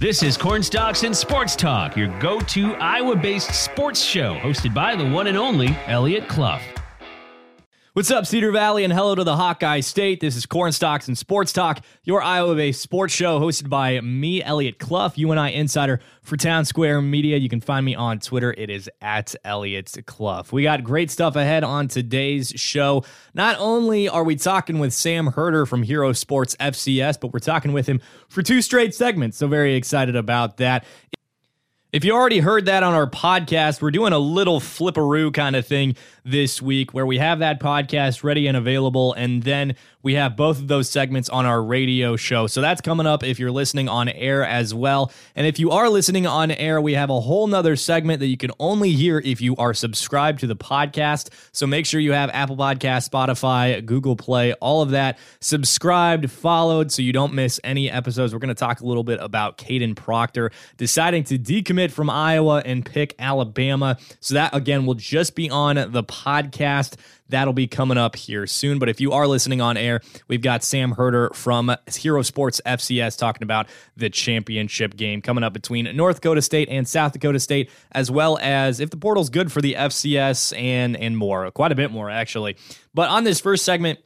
This 0.00 0.22
is 0.22 0.38
Cornstalks 0.38 1.02
and 1.02 1.14
Sports 1.14 1.54
Talk, 1.54 1.94
your 1.94 2.08
go 2.20 2.40
to 2.40 2.72
Iowa 2.76 3.14
based 3.14 3.52
sports 3.52 4.00
show, 4.00 4.34
hosted 4.36 4.72
by 4.72 4.96
the 4.96 5.06
one 5.06 5.26
and 5.26 5.36
only 5.36 5.76
Eliot 5.86 6.26
Clough. 6.26 6.79
What's 7.92 8.12
up, 8.12 8.24
Cedar 8.24 8.52
Valley, 8.52 8.84
and 8.84 8.92
hello 8.92 9.16
to 9.16 9.24
the 9.24 9.34
Hawkeye 9.34 9.80
State. 9.80 10.20
This 10.20 10.36
is 10.36 10.46
Cornstalks 10.46 11.08
and 11.08 11.18
Sports 11.18 11.52
Talk, 11.52 11.84
your 12.04 12.22
Iowa 12.22 12.54
based 12.54 12.80
sports 12.80 13.12
show 13.12 13.40
hosted 13.40 13.68
by 13.68 14.00
me, 14.00 14.44
Eliot 14.44 14.78
Clough, 14.78 15.10
UNI 15.16 15.52
insider 15.52 15.98
for 16.22 16.36
Town 16.36 16.64
Square 16.64 17.02
Media. 17.02 17.36
You 17.36 17.48
can 17.48 17.60
find 17.60 17.84
me 17.84 17.96
on 17.96 18.20
Twitter. 18.20 18.54
It 18.56 18.70
is 18.70 18.88
at 19.02 19.34
Eliot 19.44 19.92
Clough. 20.06 20.44
We 20.52 20.62
got 20.62 20.84
great 20.84 21.10
stuff 21.10 21.34
ahead 21.34 21.64
on 21.64 21.88
today's 21.88 22.50
show. 22.54 23.02
Not 23.34 23.56
only 23.58 24.08
are 24.08 24.22
we 24.22 24.36
talking 24.36 24.78
with 24.78 24.92
Sam 24.94 25.26
Herder 25.26 25.66
from 25.66 25.82
Hero 25.82 26.12
Sports 26.12 26.54
FCS, 26.60 27.18
but 27.20 27.32
we're 27.32 27.40
talking 27.40 27.72
with 27.72 27.88
him 27.88 28.00
for 28.28 28.44
two 28.44 28.62
straight 28.62 28.94
segments. 28.94 29.36
So, 29.36 29.48
very 29.48 29.74
excited 29.74 30.14
about 30.14 30.58
that. 30.58 30.84
If 31.92 32.04
you 32.04 32.12
already 32.12 32.38
heard 32.38 32.66
that 32.66 32.84
on 32.84 32.94
our 32.94 33.10
podcast, 33.10 33.82
we're 33.82 33.90
doing 33.90 34.12
a 34.12 34.18
little 34.18 34.60
flipperoo 34.60 35.34
kind 35.34 35.56
of 35.56 35.66
thing 35.66 35.96
this 36.24 36.62
week 36.62 36.94
where 36.94 37.04
we 37.04 37.18
have 37.18 37.40
that 37.40 37.58
podcast 37.58 38.22
ready 38.22 38.46
and 38.46 38.56
available, 38.56 39.12
and 39.14 39.42
then 39.42 39.74
we 40.02 40.14
have 40.14 40.36
both 40.36 40.58
of 40.58 40.68
those 40.68 40.88
segments 40.88 41.28
on 41.28 41.46
our 41.46 41.62
radio 41.62 42.16
show. 42.16 42.46
So 42.46 42.60
that's 42.60 42.80
coming 42.80 43.06
up 43.06 43.22
if 43.22 43.38
you're 43.38 43.50
listening 43.50 43.88
on 43.88 44.08
air 44.08 44.44
as 44.44 44.72
well. 44.72 45.12
And 45.36 45.46
if 45.46 45.58
you 45.58 45.70
are 45.70 45.88
listening 45.88 46.26
on 46.26 46.50
air, 46.50 46.80
we 46.80 46.94
have 46.94 47.10
a 47.10 47.20
whole 47.20 47.46
nother 47.46 47.76
segment 47.76 48.20
that 48.20 48.26
you 48.26 48.36
can 48.36 48.50
only 48.58 48.92
hear 48.92 49.18
if 49.18 49.40
you 49.40 49.56
are 49.56 49.74
subscribed 49.74 50.40
to 50.40 50.46
the 50.46 50.56
podcast. 50.56 51.30
So 51.52 51.66
make 51.66 51.86
sure 51.86 52.00
you 52.00 52.12
have 52.12 52.30
Apple 52.32 52.56
Podcast, 52.56 53.08
Spotify, 53.10 53.84
Google 53.84 54.16
Play, 54.16 54.54
all 54.54 54.82
of 54.82 54.90
that 54.90 55.18
subscribed, 55.40 56.30
followed, 56.30 56.90
so 56.92 57.02
you 57.02 57.12
don't 57.12 57.34
miss 57.34 57.60
any 57.62 57.90
episodes. 57.90 58.32
We're 58.32 58.40
going 58.40 58.48
to 58.48 58.54
talk 58.54 58.80
a 58.80 58.86
little 58.86 59.04
bit 59.04 59.18
about 59.20 59.58
Kadyn 59.58 59.94
Proctor 59.94 60.50
deciding 60.76 61.24
to 61.24 61.38
decommit 61.38 61.90
from 61.90 62.08
Iowa 62.08 62.62
and 62.64 62.84
pick 62.84 63.14
Alabama. 63.18 63.98
So 64.20 64.34
that 64.34 64.54
again 64.54 64.86
will 64.86 64.94
just 64.94 65.34
be 65.34 65.50
on 65.50 65.76
the 65.76 66.04
podcast. 66.04 66.96
That'll 67.30 67.52
be 67.52 67.66
coming 67.66 67.98
up 67.98 68.16
here 68.16 68.46
soon. 68.46 68.78
But 68.78 68.88
if 68.88 69.00
you 69.00 69.12
are 69.12 69.26
listening 69.26 69.60
on 69.60 69.76
air, 69.76 70.00
we've 70.28 70.42
got 70.42 70.62
Sam 70.62 70.92
Herder 70.92 71.30
from 71.34 71.74
Hero 71.94 72.22
Sports 72.22 72.60
FCS 72.66 73.18
talking 73.18 73.42
about 73.42 73.68
the 73.96 74.10
championship 74.10 74.96
game 74.96 75.22
coming 75.22 75.44
up 75.44 75.52
between 75.52 75.94
North 75.96 76.16
Dakota 76.16 76.42
State 76.42 76.68
and 76.68 76.86
South 76.86 77.12
Dakota 77.12 77.40
State, 77.40 77.70
as 77.92 78.10
well 78.10 78.38
as 78.40 78.80
if 78.80 78.90
the 78.90 78.96
portal's 78.96 79.30
good 79.30 79.50
for 79.50 79.60
the 79.60 79.74
FCS 79.74 80.56
and 80.58 80.96
and 80.96 81.16
more, 81.16 81.50
quite 81.50 81.72
a 81.72 81.74
bit 81.74 81.90
more 81.90 82.10
actually. 82.10 82.56
But 82.94 83.08
on 83.08 83.24
this 83.24 83.40
first 83.40 83.64
segment, 83.64 83.98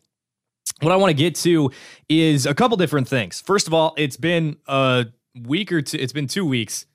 what 0.80 0.92
I 0.92 0.96
want 0.96 1.10
to 1.10 1.14
get 1.14 1.34
to 1.36 1.70
is 2.08 2.46
a 2.46 2.54
couple 2.54 2.76
different 2.76 3.08
things. 3.08 3.40
First 3.40 3.66
of 3.66 3.74
all, 3.74 3.94
it's 3.96 4.16
been 4.16 4.56
a 4.66 5.06
week 5.34 5.72
or 5.72 5.82
two. 5.82 5.98
It's 5.98 6.12
been 6.12 6.26
two 6.26 6.46
weeks. 6.46 6.86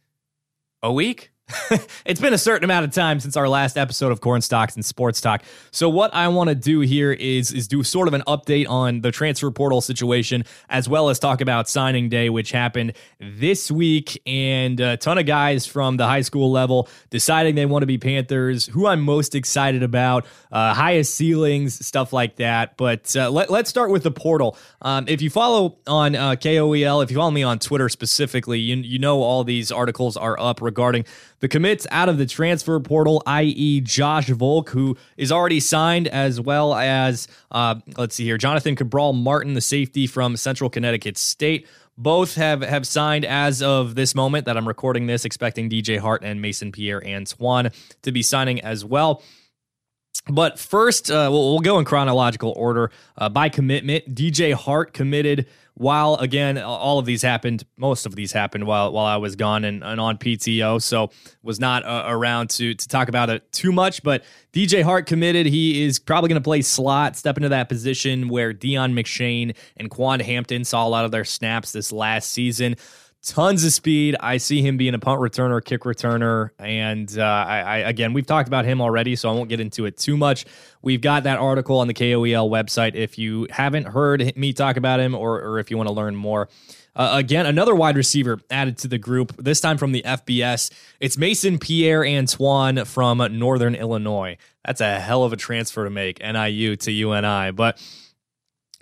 A 0.82 0.92
week? 0.92 1.32
it's 2.06 2.22
been 2.22 2.34
a 2.34 2.38
certain 2.38 2.64
amount 2.64 2.86
of 2.86 2.92
time 2.92 3.20
since 3.20 3.36
our 3.36 3.50
last 3.50 3.78
episode 3.78 4.12
of 4.12 4.22
Cornstalks 4.22 4.76
and 4.76 4.86
Sports 4.86 5.20
Talk. 5.20 5.44
So 5.72 5.90
what 5.90 6.14
I 6.14 6.28
want 6.28 6.50
to 6.50 6.56
do 6.56 6.82
here 6.82 7.12
is 7.12 7.52
is 7.52 7.68
do 7.68 7.84
sort 7.84 8.08
of 8.08 8.14
an 8.14 8.22
update 8.28 8.70
on 8.70 9.02
the 9.02 9.12
transfer 9.12 9.50
portal 9.50 9.82
situation 9.82 10.46
as 10.70 10.88
well 10.88 11.10
as 11.10 11.18
talk 11.18 11.42
about 11.42 11.68
signing 11.68 12.10
day 12.10 12.30
which 12.30 12.52
happened 12.52 12.94
this 13.20 13.72
week 13.72 14.22
and 14.26 14.80
a 14.80 14.98
ton 14.98 15.18
of 15.18 15.26
guys 15.26 15.66
from 15.66 15.98
the 15.98 16.06
high 16.06 16.22
school 16.22 16.52
level 16.52 16.88
deciding 17.10 17.56
they 17.56 17.66
want 17.66 17.82
to 17.82 17.88
be 17.88 17.98
Panthers, 17.98 18.68
who 18.68 18.86
I'm 18.88 19.02
most 19.02 19.34
excited 19.36 19.82
about, 19.84 20.26
uh, 20.52 20.74
highest 20.74 21.16
ceilings, 21.16 21.86
stuff 21.86 22.14
like 22.14 22.36
that. 22.38 22.78
But 22.78 23.16
uh, 23.16 23.30
let, 23.30 23.50
us 23.50 23.70
start 23.70 23.90
with 23.90 24.04
the 24.04 24.12
portal. 24.12 24.58
Um, 24.82 25.06
if 25.08 25.22
you 25.22 25.30
follow 25.30 25.78
on 25.88 26.16
uh, 26.16 26.32
KOEL, 26.32 27.04
if 27.04 27.12
you 27.12 27.18
follow 27.18 27.32
me 27.32 27.44
on 27.44 27.60
Twitter 27.60 27.90
specifically, 27.90 28.60
you, 28.60 28.76
you 28.78 29.00
know 29.00 29.22
all 29.22 29.44
these 29.44 29.72
articles 29.72 30.16
are 30.16 30.40
up 30.40 30.62
regarding 30.62 31.06
the 31.40 31.48
commits 31.48 31.88
out 31.92 32.10
of 32.10 32.18
the 32.18 32.26
transfer 32.26 32.80
portal, 32.80 33.24
i.e., 33.26 33.82
Josh 33.82 34.30
Volk, 34.30 34.70
who 34.70 34.98
is 35.18 35.32
already 35.32 35.60
signed, 35.60 36.08
as 36.08 36.40
well 36.40 36.74
as, 36.76 37.28
uh, 37.52 37.76
let's 37.98 38.16
see 38.16 38.26
here, 38.26 38.38
Jonathan 38.38 38.76
Cabral 38.76 39.14
Martin, 39.14 39.54
the 39.54 39.62
safety 39.62 40.08
from 40.08 40.38
Central 40.38 40.70
Connecticut 40.70 41.18
State. 41.18 41.68
Both 41.98 42.36
have, 42.36 42.62
have 42.62 42.88
signed 42.88 43.26
as 43.26 43.62
of 43.62 43.96
this 43.96 44.16
moment 44.16 44.46
that 44.46 44.56
I'm 44.56 44.68
recording 44.68 45.08
this, 45.08 45.26
expecting 45.26 45.70
DJ 45.70 46.00
Hart 46.00 46.24
and 46.24 46.42
Mason 46.42 46.72
Pierre 46.72 47.06
Antoine 47.06 47.72
to 48.04 48.12
be 48.12 48.22
signing 48.22 48.62
as 48.62 48.86
well. 48.86 49.22
But 50.28 50.60
first, 50.60 51.10
uh, 51.10 51.30
we'll, 51.32 51.52
we'll, 51.52 51.60
go 51.60 51.80
in 51.80 51.86
chronological 51.86 52.54
order. 52.56 52.92
Uh, 53.18 53.30
by 53.30 53.50
commitment, 53.50 54.14
DJ 54.14 54.54
Hart 54.54 54.94
committed 54.94 55.48
while 55.80 56.16
again 56.16 56.58
all 56.58 57.00
of 57.00 57.06
these 57.06 57.22
happened 57.22 57.64
most 57.78 58.06
of 58.06 58.14
these 58.14 58.34
happened 58.34 58.66
while 58.66 58.92
while 58.92 59.06
I 59.06 59.16
was 59.16 59.38
gone 59.38 59.64
and, 59.64 59.82
and 59.82 59.98
on 59.98 60.18
PTO 60.18 60.82
so 60.82 61.10
was 61.42 61.58
not 61.58 61.86
uh, 61.86 62.04
around 62.06 62.50
to 62.52 62.74
to 62.74 62.88
talk 62.90 63.08
about 63.08 63.30
it 63.30 63.50
too 63.52 63.72
much. 63.72 64.04
But 64.04 64.24
DJ 64.52 64.84
Hart 64.84 65.06
committed. 65.06 65.46
He 65.46 65.84
is 65.84 65.98
probably 65.98 66.28
going 66.28 66.42
to 66.42 66.46
play 66.46 66.62
slot 66.62 67.16
step 67.16 67.38
into 67.38 67.50
that 67.50 67.70
position 67.70 68.28
where 68.28 68.52
Dion 68.52 68.94
McShane 68.94 69.56
and 69.78 69.90
Quan 69.90 70.20
Hampton 70.20 70.66
saw 70.66 70.86
a 70.86 70.90
lot 70.90 71.06
of 71.06 71.12
their 71.12 71.26
snaps 71.26 71.72
this 71.72 71.92
last 71.92 72.30
season 72.30 72.76
tons 73.24 73.64
of 73.64 73.74
speed. 73.74 74.16
I 74.20 74.38
see 74.38 74.62
him 74.62 74.78
being 74.78 74.94
a 74.94 75.00
punt 75.00 75.20
returner, 75.22 75.64
kick 75.64 75.82
returner, 75.82 76.52
and 76.58 77.18
uh, 77.18 77.24
I, 77.24 77.60
I, 77.60 77.78
again 77.80 78.14
we've 78.14 78.26
talked 78.26 78.48
about 78.48 78.66
him 78.66 78.82
already, 78.82 79.16
so 79.16 79.30
I 79.30 79.34
won't 79.34 79.50
get 79.50 79.60
into 79.60 79.86
it 79.86 79.98
too 79.98 80.18
much. 80.18 80.46
We've 80.82 81.02
got 81.02 81.24
that 81.24 81.40
article 81.40 81.80
on 81.80 81.88
the 81.88 81.94
KOEL 81.94 82.50
website 82.50 82.96
if 82.96 83.18
you 83.18 83.48
haven't 83.50 83.86
heard 83.86 84.36
me 84.36 84.54
talk 84.54 84.78
about 84.78 85.00
him 85.00 85.16
or, 85.16 85.42
or 85.42 85.60
if 85.60 85.70
you 85.70 85.78
want 85.78 85.88
to 85.88 85.94
learn 85.94 86.16
more. 86.16 86.50
Uh, 86.96 87.12
again, 87.14 87.46
another 87.46 87.76
wide 87.76 87.96
receiver 87.96 88.42
added 88.50 88.78
to 88.80 88.88
the 88.88 88.98
group, 88.98 89.36
this 89.38 89.62
time 89.62 89.78
from 89.78 89.92
the 89.92 90.02
FBS. 90.02 90.72
It's 91.00 91.18
Mason 91.18 91.58
Pierre 91.58 92.06
Antoine 92.06 92.84
from 92.86 93.26
Northern 93.38 93.76
Illinois. 93.76 94.38
That's 94.66 94.82
a 94.82 95.00
hell 95.00 95.24
of 95.24 95.32
a 95.32 95.38
transfer 95.38 95.84
to 95.84 95.90
make, 95.90 96.20
NIU 96.20 96.76
to 96.78 96.92
UNI. 96.92 97.52
But 97.52 97.82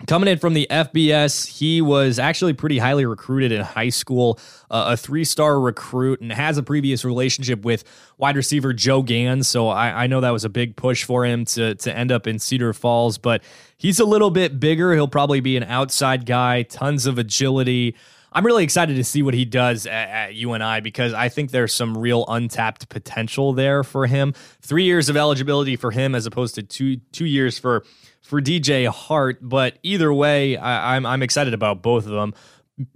Coming 0.06 0.28
in 0.28 0.38
from 0.38 0.54
the 0.54 0.68
FBS, 0.70 1.48
he 1.48 1.82
was 1.82 2.20
actually 2.20 2.52
pretty 2.52 2.78
highly 2.78 3.04
recruited 3.04 3.50
in 3.50 3.62
high 3.62 3.88
school, 3.88 4.38
uh, 4.70 4.90
a 4.92 4.96
three 4.96 5.24
star 5.24 5.60
recruit, 5.60 6.20
and 6.20 6.32
has 6.32 6.56
a 6.56 6.62
previous 6.62 7.04
relationship 7.04 7.64
with 7.64 7.82
wide 8.16 8.36
receiver 8.36 8.72
Joe 8.72 9.02
Gans. 9.02 9.48
So 9.48 9.66
I, 9.66 10.04
I, 10.04 10.06
know 10.06 10.20
that 10.20 10.30
was 10.30 10.44
a 10.44 10.48
big 10.48 10.76
push 10.76 11.02
for 11.02 11.26
him 11.26 11.44
to, 11.46 11.74
to 11.74 11.94
end 11.94 12.12
up 12.12 12.28
in 12.28 12.38
Cedar 12.38 12.72
Falls, 12.72 13.18
but 13.18 13.42
he's 13.76 13.98
a 13.98 14.04
little 14.04 14.30
bit 14.30 14.60
bigger. 14.60 14.94
He'll 14.94 15.08
probably 15.08 15.40
be 15.40 15.56
an 15.56 15.64
outside 15.64 16.26
guy, 16.26 16.62
tons 16.62 17.06
of 17.06 17.18
agility. 17.18 17.96
I'm 18.30 18.46
really 18.46 18.62
excited 18.62 18.94
to 18.94 19.04
see 19.04 19.22
what 19.22 19.34
he 19.34 19.44
does 19.44 19.84
at, 19.84 20.08
at 20.08 20.34
UNI 20.34 20.80
because 20.80 21.12
I 21.12 21.28
think 21.28 21.50
there's 21.50 21.74
some 21.74 21.98
real 21.98 22.24
untapped 22.28 22.88
potential 22.88 23.52
there 23.52 23.82
for 23.82 24.06
him. 24.06 24.32
Three 24.60 24.84
years 24.84 25.08
of 25.08 25.16
eligibility 25.16 25.74
for 25.74 25.90
him 25.90 26.14
as 26.14 26.24
opposed 26.24 26.54
to 26.54 26.62
two 26.62 26.98
two 27.10 27.26
years 27.26 27.58
for 27.58 27.84
for 28.28 28.42
DJ 28.42 28.86
Hart. 28.86 29.38
But 29.40 29.78
either 29.82 30.12
way, 30.12 30.56
I, 30.56 30.96
I'm 30.96 31.06
I'm 31.06 31.22
excited 31.22 31.54
about 31.54 31.82
both 31.82 32.06
of 32.06 32.12
them. 32.12 32.34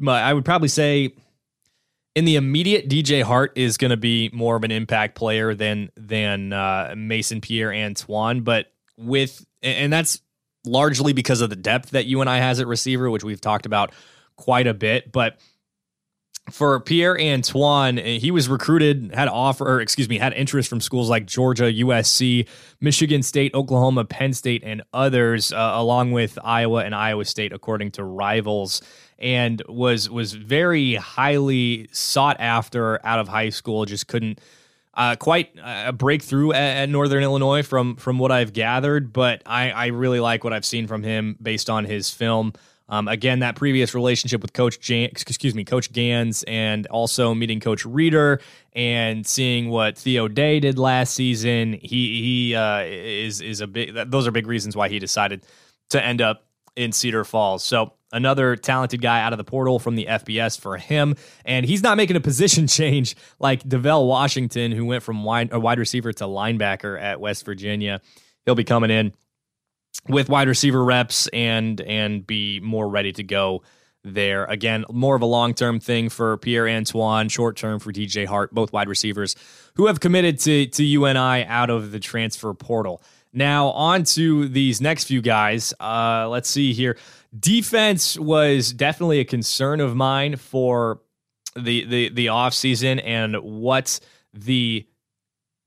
I 0.06 0.32
would 0.32 0.44
probably 0.44 0.68
say 0.68 1.14
in 2.14 2.24
the 2.24 2.36
immediate, 2.36 2.88
DJ 2.88 3.22
Hart 3.22 3.52
is 3.56 3.78
going 3.78 3.90
to 3.90 3.96
be 3.96 4.30
more 4.32 4.54
of 4.56 4.64
an 4.64 4.70
impact 4.70 5.14
player 5.14 5.54
than 5.54 5.90
than 5.96 6.52
uh, 6.52 6.94
Mason 6.96 7.40
Pierre 7.40 7.72
Antoine. 7.72 8.42
But 8.42 8.72
with 8.98 9.44
and 9.62 9.92
that's 9.92 10.20
largely 10.64 11.12
because 11.12 11.40
of 11.40 11.50
the 11.50 11.56
depth 11.56 11.90
that 11.90 12.06
UNI 12.06 12.38
has 12.38 12.60
at 12.60 12.66
receiver, 12.66 13.10
which 13.10 13.24
we've 13.24 13.40
talked 13.40 13.66
about 13.66 13.92
quite 14.36 14.66
a 14.66 14.74
bit. 14.74 15.10
But 15.10 15.38
for 16.50 16.80
Pierre 16.80 17.18
Antoine, 17.20 17.98
he 17.98 18.30
was 18.30 18.48
recruited, 18.48 19.14
had 19.14 19.28
offer, 19.28 19.64
or 19.64 19.80
excuse 19.80 20.08
me, 20.08 20.18
had 20.18 20.32
interest 20.32 20.68
from 20.68 20.80
schools 20.80 21.08
like 21.08 21.24
Georgia, 21.24 21.64
USC, 21.64 22.48
Michigan 22.80 23.22
State, 23.22 23.54
Oklahoma, 23.54 24.04
Penn 24.04 24.32
State, 24.32 24.62
and 24.64 24.82
others, 24.92 25.52
uh, 25.52 25.72
along 25.74 26.12
with 26.12 26.38
Iowa 26.42 26.84
and 26.84 26.94
Iowa 26.94 27.24
State, 27.24 27.52
according 27.52 27.92
to 27.92 28.04
Rivals, 28.04 28.82
and 29.18 29.62
was 29.68 30.10
was 30.10 30.32
very 30.32 30.96
highly 30.96 31.88
sought 31.92 32.38
after 32.40 33.04
out 33.06 33.20
of 33.20 33.28
high 33.28 33.50
school. 33.50 33.84
Just 33.84 34.08
couldn't 34.08 34.40
uh, 34.94 35.14
quite 35.16 35.56
a 35.62 35.92
breakthrough 35.92 36.52
at, 36.52 36.82
at, 36.82 36.88
Northern 36.88 37.22
Illinois 37.22 37.62
from 37.62 37.94
from 37.96 38.18
what 38.18 38.32
I've 38.32 38.52
gathered, 38.52 39.12
but 39.12 39.42
I, 39.46 39.70
I 39.70 39.86
really 39.86 40.20
like 40.20 40.42
what 40.42 40.52
I've 40.52 40.66
seen 40.66 40.88
from 40.88 41.04
him 41.04 41.36
based 41.40 41.70
on 41.70 41.84
his 41.84 42.10
film. 42.10 42.52
Um, 42.92 43.08
again, 43.08 43.38
that 43.38 43.56
previous 43.56 43.94
relationship 43.94 44.42
with 44.42 44.52
Coach 44.52 44.78
Jan, 44.78 45.04
excuse 45.06 45.54
me, 45.54 45.64
Coach 45.64 45.90
Gans, 45.92 46.42
and 46.42 46.86
also 46.88 47.32
meeting 47.32 47.58
Coach 47.58 47.86
Reeder 47.86 48.38
and 48.74 49.26
seeing 49.26 49.70
what 49.70 49.96
Theo 49.96 50.28
Day 50.28 50.60
did 50.60 50.78
last 50.78 51.14
season, 51.14 51.72
he 51.72 52.20
he 52.22 52.54
uh, 52.54 52.82
is 52.82 53.40
is 53.40 53.62
a 53.62 53.66
big. 53.66 53.94
Those 54.10 54.26
are 54.26 54.30
big 54.30 54.46
reasons 54.46 54.76
why 54.76 54.90
he 54.90 54.98
decided 54.98 55.42
to 55.88 56.04
end 56.04 56.20
up 56.20 56.44
in 56.76 56.92
Cedar 56.92 57.24
Falls. 57.24 57.64
So 57.64 57.94
another 58.12 58.56
talented 58.56 59.00
guy 59.00 59.22
out 59.22 59.32
of 59.32 59.38
the 59.38 59.44
portal 59.44 59.78
from 59.78 59.96
the 59.96 60.04
FBS 60.04 60.60
for 60.60 60.76
him, 60.76 61.16
and 61.46 61.64
he's 61.64 61.82
not 61.82 61.96
making 61.96 62.16
a 62.16 62.20
position 62.20 62.66
change 62.66 63.16
like 63.38 63.62
Devell 63.62 64.06
Washington, 64.06 64.70
who 64.70 64.84
went 64.84 65.02
from 65.02 65.24
wide, 65.24 65.48
a 65.50 65.58
wide 65.58 65.78
receiver 65.78 66.12
to 66.12 66.24
linebacker 66.24 67.00
at 67.00 67.20
West 67.20 67.46
Virginia. 67.46 68.02
He'll 68.44 68.54
be 68.54 68.64
coming 68.64 68.90
in 68.90 69.14
with 70.08 70.28
wide 70.28 70.48
receiver 70.48 70.82
reps 70.84 71.28
and 71.28 71.80
and 71.82 72.26
be 72.26 72.60
more 72.60 72.88
ready 72.88 73.12
to 73.12 73.22
go 73.22 73.62
there. 74.04 74.44
Again, 74.46 74.84
more 74.90 75.14
of 75.14 75.22
a 75.22 75.26
long 75.26 75.54
term 75.54 75.80
thing 75.80 76.08
for 76.08 76.36
Pierre 76.38 76.68
Antoine, 76.68 77.28
short 77.28 77.56
term 77.56 77.78
for 77.78 77.92
DJ 77.92 78.26
Hart, 78.26 78.52
both 78.52 78.72
wide 78.72 78.88
receivers 78.88 79.36
who 79.74 79.86
have 79.86 80.00
committed 80.00 80.38
to, 80.40 80.66
to 80.66 80.84
UNI 80.84 81.44
out 81.44 81.70
of 81.70 81.92
the 81.92 82.00
transfer 82.00 82.52
portal. 82.52 83.02
Now, 83.32 83.68
on 83.68 84.04
to 84.04 84.48
these 84.48 84.80
next 84.80 85.04
few 85.04 85.22
guys. 85.22 85.72
Uh, 85.80 86.28
let's 86.28 86.50
see 86.50 86.72
here. 86.72 86.98
Defense 87.38 88.18
was 88.18 88.72
definitely 88.72 89.20
a 89.20 89.24
concern 89.24 89.80
of 89.80 89.96
mine 89.96 90.36
for 90.36 91.00
the 91.56 91.84
the 91.84 92.08
the 92.10 92.26
offseason 92.26 93.00
and 93.04 93.36
what 93.42 94.00
the 94.34 94.86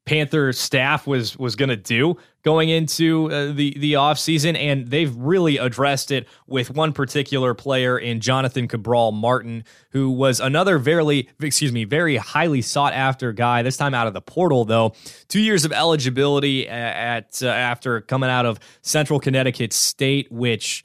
Panther 0.06 0.54
staff 0.54 1.07
was 1.07 1.36
was 1.38 1.56
going 1.56 1.69
to 1.69 1.75
do 1.75 2.16
going 2.44 2.69
into 2.69 3.31
uh, 3.31 3.52
the 3.52 3.75
the 3.80 3.94
offseason 3.94 4.56
and 4.56 4.88
they've 4.88 5.16
really 5.16 5.57
addressed 5.57 6.12
it 6.12 6.28
with 6.46 6.69
one 6.69 6.94
particular 6.94 7.56
player 7.56 7.98
in 7.98 8.19
Jonathan 8.19 8.68
Cabral 8.68 9.12
Martin 9.12 9.63
who 9.92 10.12
was 10.12 10.40
another 10.40 10.78
very 10.78 11.28
excuse 11.42 11.72
me 11.72 11.86
very 11.86 12.18
highly 12.18 12.62
sought 12.62 12.94
after 12.94 13.34
guy 13.34 13.63
this 13.63 13.78
time 13.78 13.96
out 13.96 14.06
of 14.06 14.13
the 14.13 14.22
portal 14.22 14.63
though. 14.63 14.94
2 15.30 15.40
years 15.40 15.66
of 15.66 15.72
eligibility 15.72 16.69
at 16.69 17.42
uh, 17.42 17.48
after 17.48 18.02
coming 18.02 18.30
out 18.30 18.46
of 18.46 18.60
Central 18.84 19.19
Connecticut 19.19 19.74
State 19.74 20.31
which 20.31 20.84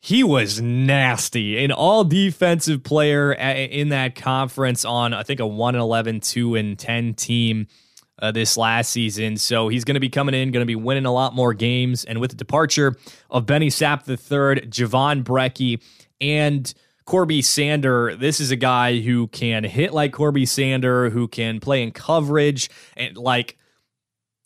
he 0.00 0.22
was 0.22 0.60
nasty. 0.60 1.64
An 1.64 1.72
all 1.72 2.04
defensive 2.04 2.82
player 2.82 3.32
in 3.32 3.90
that 3.90 4.16
conference 4.16 4.84
on 4.84 5.14
I 5.14 5.22
think 5.22 5.38
a 5.38 5.46
1 5.46 5.76
11 5.76 6.20
2 6.20 6.56
and 6.56 6.76
10 6.76 7.14
team 7.14 7.68
uh, 8.18 8.32
this 8.32 8.56
last 8.56 8.90
season. 8.90 9.36
So 9.36 9.68
he's 9.68 9.84
going 9.84 9.94
to 9.94 10.00
be 10.00 10.08
coming 10.08 10.34
in, 10.34 10.50
going 10.50 10.62
to 10.62 10.66
be 10.66 10.76
winning 10.76 11.06
a 11.06 11.12
lot 11.12 11.34
more 11.34 11.54
games. 11.54 12.04
And 12.04 12.20
with 12.20 12.30
the 12.30 12.36
departure 12.36 12.96
of 13.30 13.46
Benny 13.46 13.68
Sapp 13.68 14.08
III, 14.08 14.68
Javon 14.68 15.22
Brecky, 15.22 15.82
and 16.20 16.72
Korby 17.06 17.44
Sander, 17.44 18.16
this 18.16 18.40
is 18.40 18.50
a 18.50 18.56
guy 18.56 18.98
who 19.00 19.28
can 19.28 19.64
hit 19.64 19.92
like 19.92 20.12
Korby 20.12 20.48
Sander, 20.48 21.10
who 21.10 21.28
can 21.28 21.60
play 21.60 21.82
in 21.82 21.92
coverage 21.92 22.70
and 22.96 23.16
like 23.16 23.56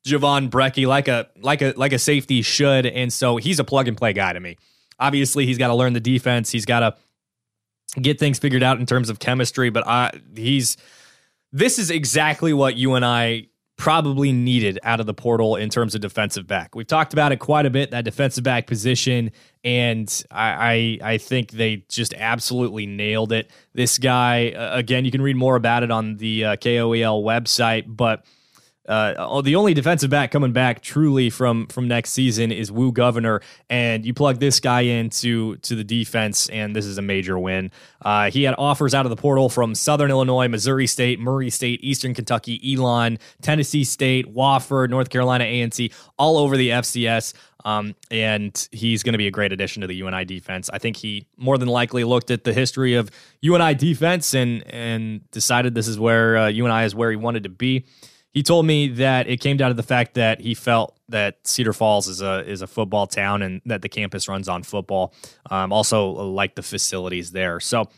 Javon 0.06 0.50
Brecky, 0.50 0.86
like 0.86 1.08
a 1.08 1.28
like 1.40 1.62
a 1.62 1.72
like 1.76 1.92
a 1.92 1.98
safety 1.98 2.42
should. 2.42 2.86
And 2.86 3.12
so 3.12 3.36
he's 3.36 3.58
a 3.58 3.64
plug 3.64 3.88
and 3.88 3.96
play 3.96 4.12
guy 4.12 4.32
to 4.32 4.40
me. 4.40 4.56
Obviously, 4.98 5.46
he's 5.46 5.58
got 5.58 5.68
to 5.68 5.74
learn 5.74 5.94
the 5.94 6.00
defense. 6.00 6.50
He's 6.50 6.66
got 6.66 6.80
to 6.80 8.00
get 8.00 8.18
things 8.18 8.38
figured 8.38 8.62
out 8.62 8.78
in 8.78 8.86
terms 8.86 9.08
of 9.08 9.18
chemistry. 9.18 9.70
But 9.70 9.86
I, 9.86 10.10
he's 10.36 10.76
this 11.52 11.78
is 11.78 11.90
exactly 11.90 12.52
what 12.52 12.76
UNI 12.76 13.49
probably 13.80 14.30
needed 14.30 14.78
out 14.82 15.00
of 15.00 15.06
the 15.06 15.14
portal 15.14 15.56
in 15.56 15.70
terms 15.70 15.94
of 15.94 16.02
defensive 16.02 16.46
back. 16.46 16.74
We've 16.74 16.86
talked 16.86 17.14
about 17.14 17.32
it 17.32 17.38
quite 17.38 17.64
a 17.64 17.70
bit, 17.70 17.92
that 17.92 18.04
defensive 18.04 18.44
back 18.44 18.66
position, 18.66 19.30
and 19.64 20.24
I 20.30 20.98
I, 21.02 21.12
I 21.14 21.18
think 21.18 21.52
they 21.52 21.84
just 21.88 22.12
absolutely 22.12 22.84
nailed 22.84 23.32
it. 23.32 23.50
This 23.72 23.96
guy, 23.96 24.50
uh, 24.50 24.76
again, 24.76 25.06
you 25.06 25.10
can 25.10 25.22
read 25.22 25.36
more 25.36 25.56
about 25.56 25.82
it 25.82 25.90
on 25.90 26.18
the 26.18 26.44
uh, 26.44 26.56
KOEL 26.56 27.24
website, 27.24 27.84
but– 27.88 28.26
uh, 28.90 29.14
oh, 29.18 29.40
the 29.40 29.54
only 29.54 29.72
defensive 29.72 30.10
back 30.10 30.32
coming 30.32 30.52
back 30.52 30.82
truly 30.82 31.30
from 31.30 31.68
from 31.68 31.86
next 31.86 32.10
season 32.10 32.50
is 32.50 32.72
Wu 32.72 32.90
Governor, 32.90 33.40
and 33.68 34.04
you 34.04 34.12
plug 34.12 34.40
this 34.40 34.58
guy 34.58 34.80
into 34.80 35.56
to 35.58 35.76
the 35.76 35.84
defense, 35.84 36.48
and 36.48 36.74
this 36.74 36.86
is 36.86 36.98
a 36.98 37.02
major 37.02 37.38
win. 37.38 37.70
Uh, 38.02 38.32
he 38.32 38.42
had 38.42 38.56
offers 38.58 38.92
out 38.92 39.06
of 39.06 39.10
the 39.10 39.16
portal 39.16 39.48
from 39.48 39.76
Southern 39.76 40.10
Illinois, 40.10 40.48
Missouri 40.48 40.88
State, 40.88 41.20
Murray 41.20 41.50
State, 41.50 41.78
Eastern 41.84 42.14
Kentucky, 42.14 42.60
Elon, 42.74 43.18
Tennessee 43.42 43.84
State, 43.84 44.34
Wofford, 44.34 44.90
North 44.90 45.08
Carolina 45.08 45.44
A&T, 45.44 45.92
all 46.18 46.36
over 46.36 46.56
the 46.56 46.70
FCS. 46.70 47.32
Um, 47.64 47.94
and 48.10 48.68
he's 48.72 49.02
going 49.02 49.12
to 49.12 49.18
be 49.18 49.26
a 49.26 49.30
great 49.30 49.52
addition 49.52 49.82
to 49.82 49.86
the 49.86 49.94
UNI 49.94 50.24
defense. 50.24 50.70
I 50.72 50.78
think 50.78 50.96
he 50.96 51.26
more 51.36 51.58
than 51.58 51.68
likely 51.68 52.04
looked 52.04 52.30
at 52.30 52.42
the 52.42 52.54
history 52.54 52.94
of 52.94 53.10
UNI 53.42 53.74
defense 53.74 54.34
and 54.34 54.66
and 54.66 55.30
decided 55.30 55.74
this 55.74 55.86
is 55.86 55.98
where 55.98 56.38
uh, 56.38 56.48
UNI 56.48 56.86
is 56.86 56.94
where 56.94 57.10
he 57.10 57.16
wanted 57.16 57.42
to 57.42 57.50
be 57.50 57.84
he 58.32 58.42
told 58.42 58.64
me 58.64 58.88
that 58.88 59.28
it 59.28 59.38
came 59.38 59.56
down 59.56 59.70
to 59.70 59.74
the 59.74 59.82
fact 59.82 60.14
that 60.14 60.40
he 60.40 60.54
felt 60.54 60.96
that 61.08 61.38
Cedar 61.44 61.72
Falls 61.72 62.06
is 62.06 62.22
a 62.22 62.48
is 62.48 62.62
a 62.62 62.66
football 62.66 63.06
town 63.06 63.42
and 63.42 63.60
that 63.66 63.82
the 63.82 63.88
campus 63.88 64.28
runs 64.28 64.48
on 64.48 64.62
football. 64.62 65.12
Um, 65.50 65.72
also, 65.72 66.10
like 66.10 66.54
the 66.54 66.62
facilities 66.62 67.32
there. 67.32 67.58
So, 67.58 67.88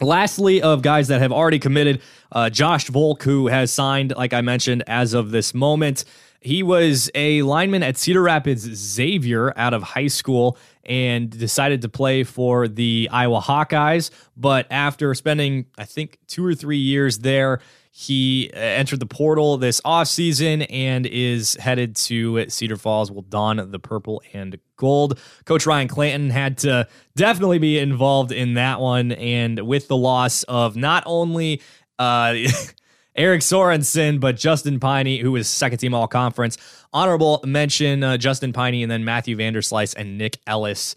lastly, 0.00 0.60
of 0.60 0.82
guys 0.82 1.08
that 1.08 1.20
have 1.20 1.32
already 1.32 1.60
committed, 1.60 2.02
uh, 2.32 2.50
Josh 2.50 2.88
Volk, 2.88 3.22
who 3.22 3.46
has 3.46 3.72
signed, 3.72 4.14
like 4.16 4.32
I 4.32 4.40
mentioned, 4.40 4.82
as 4.86 5.14
of 5.14 5.30
this 5.30 5.54
moment. 5.54 6.04
He 6.40 6.62
was 6.62 7.10
a 7.16 7.42
lineman 7.42 7.82
at 7.82 7.96
Cedar 7.96 8.22
Rapids 8.22 8.62
Xavier 8.62 9.52
out 9.58 9.74
of 9.74 9.82
high 9.82 10.06
school 10.06 10.56
and 10.84 11.28
decided 11.28 11.82
to 11.82 11.88
play 11.88 12.22
for 12.22 12.68
the 12.68 13.08
Iowa 13.10 13.40
Hawkeyes. 13.40 14.10
But 14.36 14.68
after 14.70 15.12
spending, 15.14 15.66
I 15.76 15.84
think, 15.84 16.18
two 16.28 16.46
or 16.46 16.54
three 16.54 16.78
years 16.78 17.18
there, 17.18 17.58
he 17.90 18.50
uh, 18.54 18.58
entered 18.58 19.00
the 19.00 19.06
portal 19.06 19.56
this 19.56 19.80
offseason 19.82 20.66
and 20.70 21.06
is 21.06 21.54
headed 21.54 21.96
to 21.96 22.48
Cedar 22.48 22.76
Falls, 22.76 23.10
will 23.10 23.22
don 23.22 23.70
the 23.70 23.78
purple 23.78 24.22
and 24.32 24.58
gold. 24.76 25.18
Coach 25.44 25.66
Ryan 25.66 25.88
Clanton 25.88 26.30
had 26.30 26.58
to 26.58 26.86
definitely 27.16 27.58
be 27.58 27.78
involved 27.78 28.32
in 28.32 28.54
that 28.54 28.80
one. 28.80 29.12
And 29.12 29.60
with 29.66 29.88
the 29.88 29.96
loss 29.96 30.42
of 30.44 30.76
not 30.76 31.02
only 31.06 31.60
uh, 31.98 32.34
Eric 33.16 33.40
Sorensen, 33.40 34.20
but 34.20 34.36
Justin 34.36 34.78
Piney, 34.78 35.18
who 35.18 35.32
was 35.32 35.48
second 35.48 35.78
team 35.78 35.92
all 35.92 36.06
conference. 36.06 36.56
Honorable 36.92 37.42
mention 37.44 38.04
uh, 38.04 38.16
Justin 38.16 38.52
Piney 38.52 38.82
and 38.82 38.90
then 38.90 39.04
Matthew 39.04 39.36
Vanderslice 39.36 39.94
and 39.96 40.16
Nick 40.16 40.38
Ellis 40.46 40.94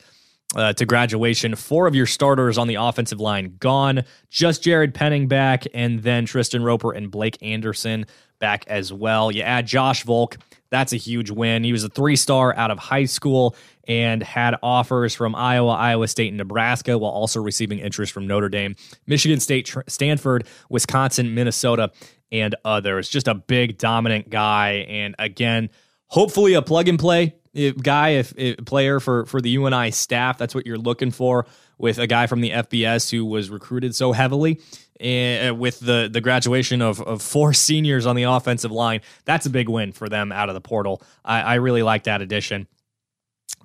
uh, 0.56 0.74
to 0.74 0.86
graduation. 0.86 1.56
Four 1.56 1.88
of 1.88 1.96
your 1.96 2.06
starters 2.06 2.58
on 2.58 2.68
the 2.68 2.76
offensive 2.76 3.20
line 3.20 3.56
gone. 3.60 4.04
Just 4.30 4.64
Jared 4.64 4.94
Penning 4.94 5.28
back, 5.28 5.66
and 5.74 6.04
then 6.04 6.26
Tristan 6.26 6.64
Roper 6.64 6.92
and 6.92 7.10
Blake 7.10 7.38
Anderson 7.42 8.06
back 8.40 8.66
as 8.68 8.92
well. 8.92 9.32
You 9.32 9.44
add 9.44 9.68
Josh 9.68 10.04
Volk. 10.04 10.38
That's 10.70 10.94
a 10.94 10.98
huge 10.98 11.30
win. 11.30 11.64
He 11.64 11.72
was 11.72 11.84
a 11.84 11.90
three 11.90 12.16
star 12.16 12.56
out 12.56 12.72
of 12.72 12.80
high 12.80 13.06
school 13.06 13.56
and 13.88 14.24
had 14.24 14.56
offers 14.64 15.14
from 15.14 15.36
Iowa, 15.36 15.72
Iowa 15.72 16.08
State, 16.08 16.30
and 16.30 16.38
Nebraska, 16.38 16.98
while 16.98 17.12
also 17.12 17.42
receiving 17.42 17.80
interest 17.80 18.12
from 18.12 18.28
Notre 18.28 18.50
Dame, 18.50 18.76
Michigan 19.06 19.40
State, 19.40 19.74
Stanford, 19.88 20.48
Wisconsin, 20.70 21.34
Minnesota, 21.34 21.92
and 22.32 22.56
others. 22.64 23.10
Just 23.10 23.28
a 23.28 23.36
big, 23.36 23.78
dominant 23.78 24.30
guy. 24.30 24.86
And 24.88 25.16
again, 25.20 25.70
hopefully 26.08 26.54
a 26.54 26.62
plug 26.62 26.88
and 26.88 26.98
play 27.00 27.36
guy, 27.82 28.10
if, 28.10 28.34
if, 28.38 28.66
player 28.66 29.00
for 29.00 29.26
for 29.26 29.42
the 29.42 29.50
UNI 29.52 29.92
staff. 29.92 30.38
That's 30.38 30.56
what 30.56 30.66
you're 30.66 30.78
looking 30.78 31.12
for 31.12 31.46
with 31.78 31.98
a 31.98 32.08
guy 32.08 32.28
from 32.28 32.42
the 32.42 32.52
FBS 32.52 33.10
who 33.12 33.26
was 33.26 33.50
recruited 33.50 33.96
so 33.96 34.12
heavily. 34.12 34.62
And 35.00 35.60
with 35.60 35.80
the 35.80 36.10
the 36.12 36.22
graduation 36.22 36.82
of, 36.82 37.02
of 37.02 37.22
four 37.22 37.54
seniors 37.68 38.06
on 38.06 38.16
the 38.16 38.24
offensive 38.24 38.72
line, 38.72 39.02
that's 39.26 39.46
a 39.46 39.50
big 39.50 39.70
win 39.70 39.92
for 39.92 40.10
them 40.10 40.32
out 40.32 40.50
of 40.50 40.56
the 40.56 40.62
portal. 40.62 41.02
I, 41.26 41.42
I 41.42 41.54
really 41.56 41.84
like 41.84 42.04
that 42.04 42.22
addition 42.22 42.68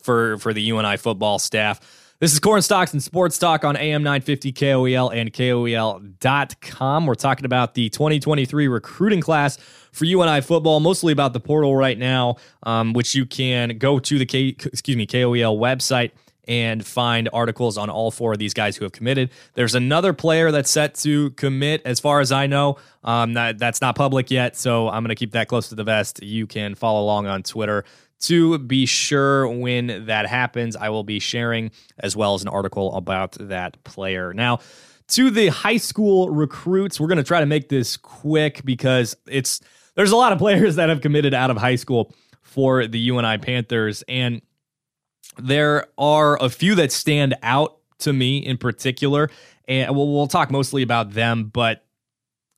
for 0.01 0.39
for 0.39 0.53
the 0.53 0.63
UNI 0.63 0.97
football 0.97 1.39
staff. 1.39 1.81
This 2.19 2.33
is 2.33 2.41
Cornstalks 2.41 2.95
and 2.95 3.03
Sports 3.03 3.37
Talk 3.37 3.63
on 3.63 3.77
AM 3.77 4.03
950 4.03 4.51
KOEL 4.55 5.15
and 5.15 5.31
KOEL.com. 5.31 7.05
We're 7.05 7.15
talking 7.15 7.45
about 7.45 7.75
the 7.75 7.91
2023 7.91 8.69
recruiting 8.69 9.21
class 9.21 9.59
for 9.93 10.07
UNI 10.07 10.41
football, 10.41 10.81
mostly 10.81 11.13
about 11.13 11.35
the 11.35 11.41
portal 11.41 11.77
right 11.77 11.99
now, 11.99 12.37
um, 12.63 12.95
which 12.95 13.15
you 13.15 13.27
can 13.27 13.77
go 13.77 13.99
to 13.99 14.19
the 14.19 14.25
K, 14.25 14.57
excuse 14.65 14.97
me 14.97 15.07
KOEL 15.07 15.59
website 15.59 16.13
and 16.49 16.87
find 16.87 17.29
articles 17.35 17.77
on 17.77 17.91
all 17.91 18.11
four 18.11 18.33
of 18.33 18.39
these 18.39 18.55
guys 18.55 18.79
who 18.79 18.87
have 18.87 18.93
committed. 18.93 19.31
There's 19.53 19.75
another 19.75 20.15
player 20.15 20.51
that's 20.51 20.71
set 20.71 20.95
to 20.97 21.31
commit, 21.33 21.83
as 21.85 22.01
far 22.01 22.21
as 22.21 22.33
I 22.33 22.47
know. 22.47 22.79
Um, 23.05 23.35
that, 23.35 23.59
that's 23.59 23.83
not 23.83 23.95
public 23.95 24.31
yet, 24.31 24.57
so 24.57 24.89
I'm 24.89 25.03
going 25.03 25.11
to 25.11 25.17
keep 25.17 25.33
that 25.33 25.49
close 25.49 25.69
to 25.69 25.75
the 25.75 25.85
vest. 25.85 26.23
You 26.23 26.47
can 26.47 26.75
follow 26.75 27.03
along 27.03 27.27
on 27.27 27.43
Twitter 27.43 27.85
to 28.21 28.59
be 28.59 28.87
sure 28.87 29.49
when 29.49 30.07
that 30.07 30.27
happens. 30.27 30.77
I 30.77 30.89
will 30.89 31.05
be 31.05 31.19
sharing 31.19 31.71
as 31.99 32.17
well 32.17 32.35
as 32.35 32.43
an 32.43 32.49
article 32.49 32.95
about 32.95 33.33
that 33.41 33.83
player. 33.85 34.33
Now, 34.33 34.61
to 35.09 35.31
the 35.31 35.49
high 35.49 35.77
school 35.77 36.31
recruits, 36.31 36.99
we're 36.99 37.07
going 37.07 37.19
to 37.19 37.25
try 37.25 37.41
to 37.41 37.47
make 37.47 37.69
this 37.69 37.97
quick 37.97 38.65
because 38.65 39.17
it's 39.29 39.61
there's 39.95 40.11
a 40.11 40.17
lot 40.17 40.33
of 40.33 40.39
players 40.39 40.77
that 40.77 40.89
have 40.89 41.01
committed 41.01 41.35
out 41.35 41.51
of 41.51 41.57
high 41.57 41.77
school 41.77 42.15
for 42.43 42.87
the 42.87 42.99
UNI 42.99 43.39
Panthers 43.39 44.03
and 44.09 44.41
there 45.39 45.87
are 45.99 46.43
a 46.43 46.49
few 46.49 46.75
that 46.77 46.93
stand 46.93 47.35
out 47.43 47.79
to 47.99 48.13
me 48.13 48.39
in 48.39 48.57
particular 48.57 49.31
and 49.69 49.95
we'll, 49.95 50.13
we'll 50.13 50.27
talk 50.27 50.51
mostly 50.51 50.83
about 50.83 51.13
them 51.13 51.45
but 51.53 51.86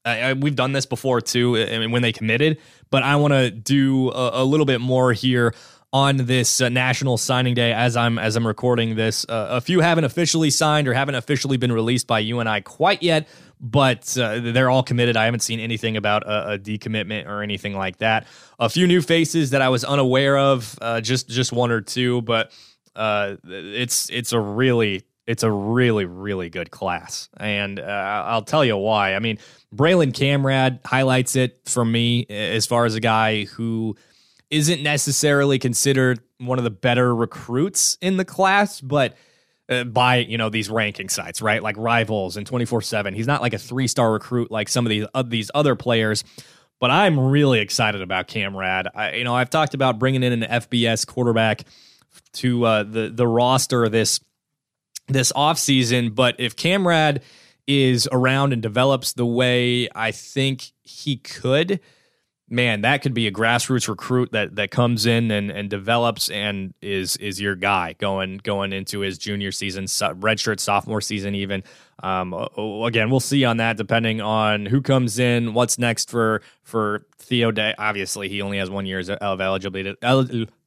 uh, 0.05 0.35
we've 0.38 0.57
done 0.57 0.73
this 0.73 0.87
before 0.87 1.21
too 1.21 1.57
I 1.57 1.78
mean, 1.78 1.90
when 1.90 2.02
they 2.02 2.12
committed 2.12 2.59
but 2.90 3.02
I 3.02 3.17
want 3.17 3.35
to 3.35 3.50
do 3.50 4.11
a, 4.11 4.43
a, 4.43 4.45
little 4.45 4.67
bit 4.67 4.81
more 4.81 5.12
here 5.12 5.55
on 5.93 6.19
this 6.19 6.61
uh, 6.61 6.69
national 6.69 7.17
signing 7.17 7.55
day 7.55 7.73
as 7.73 7.97
I'm 7.97 8.19
as 8.19 8.37
I'm 8.37 8.47
recording 8.47 8.95
this. 8.95 9.25
Uh, 9.28 9.49
a 9.50 9.61
few 9.61 9.81
haven't 9.81 10.05
officially 10.05 10.50
signed 10.50 10.87
or 10.87 10.93
haven't 10.93 11.14
officially 11.14 11.57
been 11.57 11.73
released 11.73 12.07
by 12.07 12.19
UNI 12.19 12.61
quite 12.61 13.02
yet, 13.02 13.28
but 13.61 14.17
uh, 14.19 14.40
they're 14.40 14.71
all 14.71 14.83
committed. 14.83 15.17
I 15.17 15.25
haven't 15.25 15.40
seen 15.40 15.61
anything 15.61 15.97
about 15.97 16.25
a, 16.25 16.52
a, 16.52 16.59
decommitment 16.59 17.26
or 17.26 17.43
anything 17.43 17.75
like 17.75 17.99
that. 17.99 18.26
A 18.59 18.69
few 18.69 18.87
new 18.87 19.00
faces 19.00 19.50
that 19.50 19.62
I 19.62 19.71
was 19.71 19.85
unaware 19.85 20.37
of, 20.37 20.78
uh, 20.81 21.00
just 21.00 21.28
just 21.28 21.52
one 21.52 21.71
or 21.71 21.81
two, 21.81 22.21
but 22.23 22.52
uh, 22.95 23.37
it's 23.45 24.11
it's 24.11 24.33
a 24.33 24.40
really 24.40 25.05
it's 25.29 25.43
a 25.43 25.51
really, 25.51 26.07
really 26.07 26.49
good 26.49 26.71
class. 26.71 27.29
And 27.37 27.79
uh, 27.79 27.83
I'll 28.27 28.43
tell 28.43 28.65
you 28.65 28.79
why. 28.79 29.15
I 29.15 29.19
mean, 29.19 29.39
Braylon 29.77 30.13
camrad 30.13 30.81
highlights 30.87 31.37
it 31.37 31.61
for 31.67 31.85
me 31.85 32.25
as 32.31 32.65
far 32.65 32.87
as 32.87 32.95
a 32.95 33.01
guy 33.01 33.45
who 33.45 33.95
isn't 34.51 34.83
necessarily 34.83 35.59
considered 35.59 36.21
one 36.39 36.57
of 36.57 36.65
the 36.65 36.71
better 36.71 37.15
recruits 37.15 37.99
in 38.01 38.17
the 38.17 38.25
class, 38.25 38.81
but 38.81 39.19
uh, 39.69 39.85
by 39.85 40.17
you 40.17 40.39
know 40.39 40.49
these 40.49 40.71
ranking 40.71 41.11
sites, 41.11 41.43
right? 41.43 41.63
Like 41.63 41.77
Rivals 41.77 42.39
and 42.39 42.47
twenty 42.47 42.65
four 42.65 42.81
seven. 42.81 43.13
He's 43.13 43.27
not 43.27 43.43
like 43.43 43.53
a 43.53 43.59
three 43.59 43.87
star 43.87 44.11
recruit 44.11 44.51
like 44.51 44.71
some 44.71 44.87
of 44.87 44.91
these 44.91 45.07
uh, 45.13 45.23
these 45.23 45.51
other 45.55 45.77
players. 45.77 46.25
But 46.81 46.91
I'm 46.91 47.19
really 47.19 47.59
excited 47.59 48.01
about 48.01 48.29
camrad 48.29 48.87
I, 48.95 49.15
you 49.17 49.25
know, 49.25 49.35
I've 49.35 49.51
talked 49.51 49.75
about 49.75 49.99
bringing 49.99 50.23
in 50.23 50.43
an 50.43 50.63
FBS 50.63 51.07
quarterback 51.07 51.65
to 52.35 52.65
uh, 52.65 52.83
the 52.85 53.11
the 53.11 53.27
roster 53.27 53.91
this 53.91 54.21
this 55.09 55.33
offseason. 55.33 56.15
But 56.15 56.37
if 56.38 56.57
Camrad 56.57 57.23
is 57.67 58.09
around 58.12 58.53
and 58.53 58.62
develops 58.62 59.12
the 59.12 59.27
way 59.27 59.88
I 59.95 60.11
think 60.11 60.73
he 60.83 61.17
could, 61.17 61.81
man, 62.49 62.81
that 62.81 63.03
could 63.03 63.15
be 63.15 63.27
a 63.27 63.33
grassroots 63.33 63.88
recruit 63.88 64.33
that 64.33 64.57
that 64.57 64.71
comes 64.71 65.07
in 65.07 65.31
and, 65.31 65.50
and 65.50 65.69
develops 65.69 66.31
and 66.31 66.73
is 66.81 67.17
is 67.19 67.41
your 67.41 67.55
guy 67.55 67.95
going 67.99 68.38
going 68.38 68.73
into 68.73 69.00
his 69.00 69.19
junior 69.19 69.53
season, 69.53 69.85
redshirt 69.85 70.61
sophomore 70.61 71.00
season, 71.00 71.35
even. 71.35 71.62
Um, 72.00 72.33
again, 72.33 73.11
we'll 73.11 73.21
see 73.21 73.45
on 73.45 73.57
that 73.57 73.77
depending 73.77 74.21
on 74.21 74.67
who 74.67 74.81
comes 74.81 75.19
in, 75.19 75.53
what's 75.53 75.79
next 75.79 76.11
for 76.11 76.43
for 76.62 77.05
Theo 77.19 77.50
Day. 77.50 77.75
Obviously, 77.77 78.29
he 78.29 78.41
only 78.41 78.59
has 78.59 78.71
one 78.71 78.87
year 78.87 79.00
of 79.00 79.41
eligibility 79.41 79.97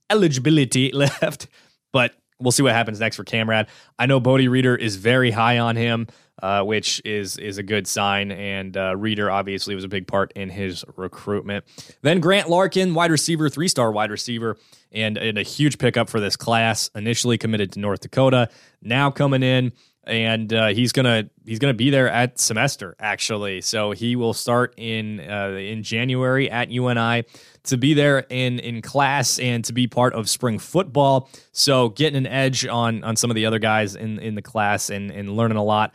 eligibility 0.09 0.91
left, 0.93 1.47
but 1.91 2.13
we'll 2.41 2.51
see 2.51 2.63
what 2.63 2.73
happens 2.73 2.99
next 2.99 3.15
for 3.15 3.23
Kamrad. 3.23 3.67
I 3.97 4.05
know 4.05 4.19
Bodie 4.19 4.47
Reeder 4.47 4.75
is 4.75 4.95
very 4.95 5.31
high 5.31 5.59
on 5.59 5.75
him, 5.75 6.07
uh, 6.41 6.63
which 6.63 7.01
is 7.05 7.37
is 7.37 7.57
a 7.57 7.63
good 7.63 7.87
sign. 7.87 8.31
And 8.31 8.75
uh, 8.75 8.95
Reeder 8.97 9.29
obviously 9.29 9.75
was 9.75 9.83
a 9.83 9.89
big 9.89 10.07
part 10.07 10.31
in 10.33 10.49
his 10.49 10.83
recruitment. 10.97 11.65
Then 12.01 12.19
Grant 12.19 12.49
Larkin, 12.49 12.93
wide 12.93 13.11
receiver, 13.11 13.49
three 13.49 13.67
star 13.67 13.91
wide 13.91 14.11
receiver, 14.11 14.57
and, 14.91 15.17
and 15.17 15.37
a 15.37 15.43
huge 15.43 15.77
pickup 15.77 16.09
for 16.09 16.19
this 16.19 16.35
class. 16.35 16.89
Initially 16.95 17.37
committed 17.37 17.71
to 17.73 17.79
North 17.79 18.01
Dakota, 18.01 18.49
now 18.81 19.11
coming 19.11 19.43
in 19.43 19.71
and 20.03 20.51
uh, 20.51 20.67
he's 20.67 20.91
gonna 20.91 21.29
he's 21.45 21.59
gonna 21.59 21.73
be 21.73 21.89
there 21.89 22.09
at 22.09 22.39
semester 22.39 22.95
actually. 22.99 23.61
So 23.61 23.91
he 23.91 24.15
will 24.15 24.33
start 24.33 24.73
in 24.77 25.19
uh, 25.19 25.49
in 25.49 25.83
January 25.83 26.49
at 26.49 26.71
UNI 26.71 27.23
to 27.63 27.77
be 27.77 27.93
there 27.93 28.19
in 28.29 28.59
in 28.59 28.81
class 28.81 29.39
and 29.39 29.63
to 29.65 29.73
be 29.73 29.87
part 29.87 30.13
of 30.13 30.29
spring 30.29 30.59
football. 30.59 31.29
So 31.51 31.89
getting 31.89 32.17
an 32.17 32.27
edge 32.27 32.65
on 32.65 33.03
on 33.03 33.15
some 33.15 33.29
of 33.29 33.35
the 33.35 33.45
other 33.45 33.59
guys 33.59 33.95
in 33.95 34.19
in 34.19 34.35
the 34.35 34.41
class 34.41 34.89
and 34.89 35.11
and 35.11 35.35
learning 35.35 35.57
a 35.57 35.63
lot 35.63 35.93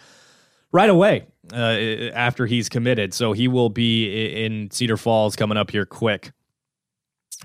right 0.72 0.90
away 0.90 1.26
uh, 1.52 2.10
after 2.14 2.46
he's 2.46 2.68
committed. 2.68 3.14
So 3.14 3.32
he 3.32 3.48
will 3.48 3.70
be 3.70 4.44
in 4.44 4.70
Cedar 4.70 4.96
Falls 4.96 5.36
coming 5.36 5.58
up 5.58 5.70
here 5.70 5.86
quick, 5.86 6.32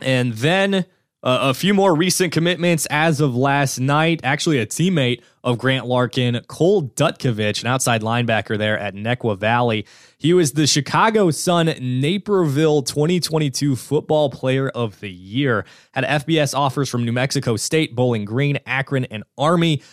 and 0.01 0.34
then. 0.34 0.86
Uh, 1.24 1.38
a 1.42 1.54
few 1.54 1.72
more 1.75 1.94
recent 1.94 2.34
commitments 2.34 2.88
as 2.88 3.22
of 3.22 3.36
last 3.36 3.80
night. 3.80 4.20
Actually, 4.24 4.58
a 4.58 4.66
teammate 4.66 5.22
of 5.44 5.60
Grant 5.60 5.86
Larkin, 5.86 6.42
Cole 6.48 6.90
Dutkovich, 6.90 7.62
an 7.62 7.68
outside 7.68 8.01
linebacker 8.01 8.58
there 8.58 8.78
at 8.80 8.96
Neuqua 8.96 9.38
Valley. 9.38 9.86
He 10.18 10.34
was 10.34 10.54
the 10.54 10.66
Chicago 10.66 11.30
Sun 11.30 11.68
Naperville 11.80 12.82
2022 12.82 13.75
Football 13.75 14.32
Player 14.32 14.70
of 14.70 15.00
the 15.00 15.12
Year. 15.12 15.66
Had 15.92 16.06
FBS 16.06 16.58
offers 16.58 16.90
from 16.90 17.06
New 17.06 17.12
Mexico 17.12 17.56
State, 17.56 17.96
Bowling 17.96 18.25
Green, 18.25 18.58
Akron, 18.66 19.06
and 19.06 19.24
Army. 19.38 19.84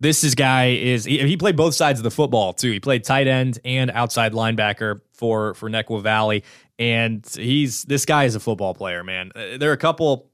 This 0.00 0.24
is 0.24 0.34
guy 0.34 0.68
is 0.68 1.04
he, 1.04 1.18
he 1.18 1.36
played 1.36 1.56
both 1.56 1.74
sides 1.74 2.00
of 2.00 2.04
the 2.04 2.10
football 2.10 2.54
too. 2.54 2.72
He 2.72 2.80
played 2.80 3.04
tight 3.04 3.26
end 3.26 3.58
and 3.66 3.90
outside 3.90 4.32
linebacker 4.32 5.02
for 5.12 5.52
for 5.52 5.68
Neuqua 5.68 6.02
Valley, 6.02 6.42
and 6.78 7.22
he's 7.34 7.82
this 7.82 8.06
guy 8.06 8.24
is 8.24 8.34
a 8.34 8.40
football 8.40 8.72
player, 8.72 9.04
man. 9.04 9.30
Uh, 9.34 9.58
there 9.58 9.68
are 9.68 9.74
a 9.74 9.76
couple 9.76 10.29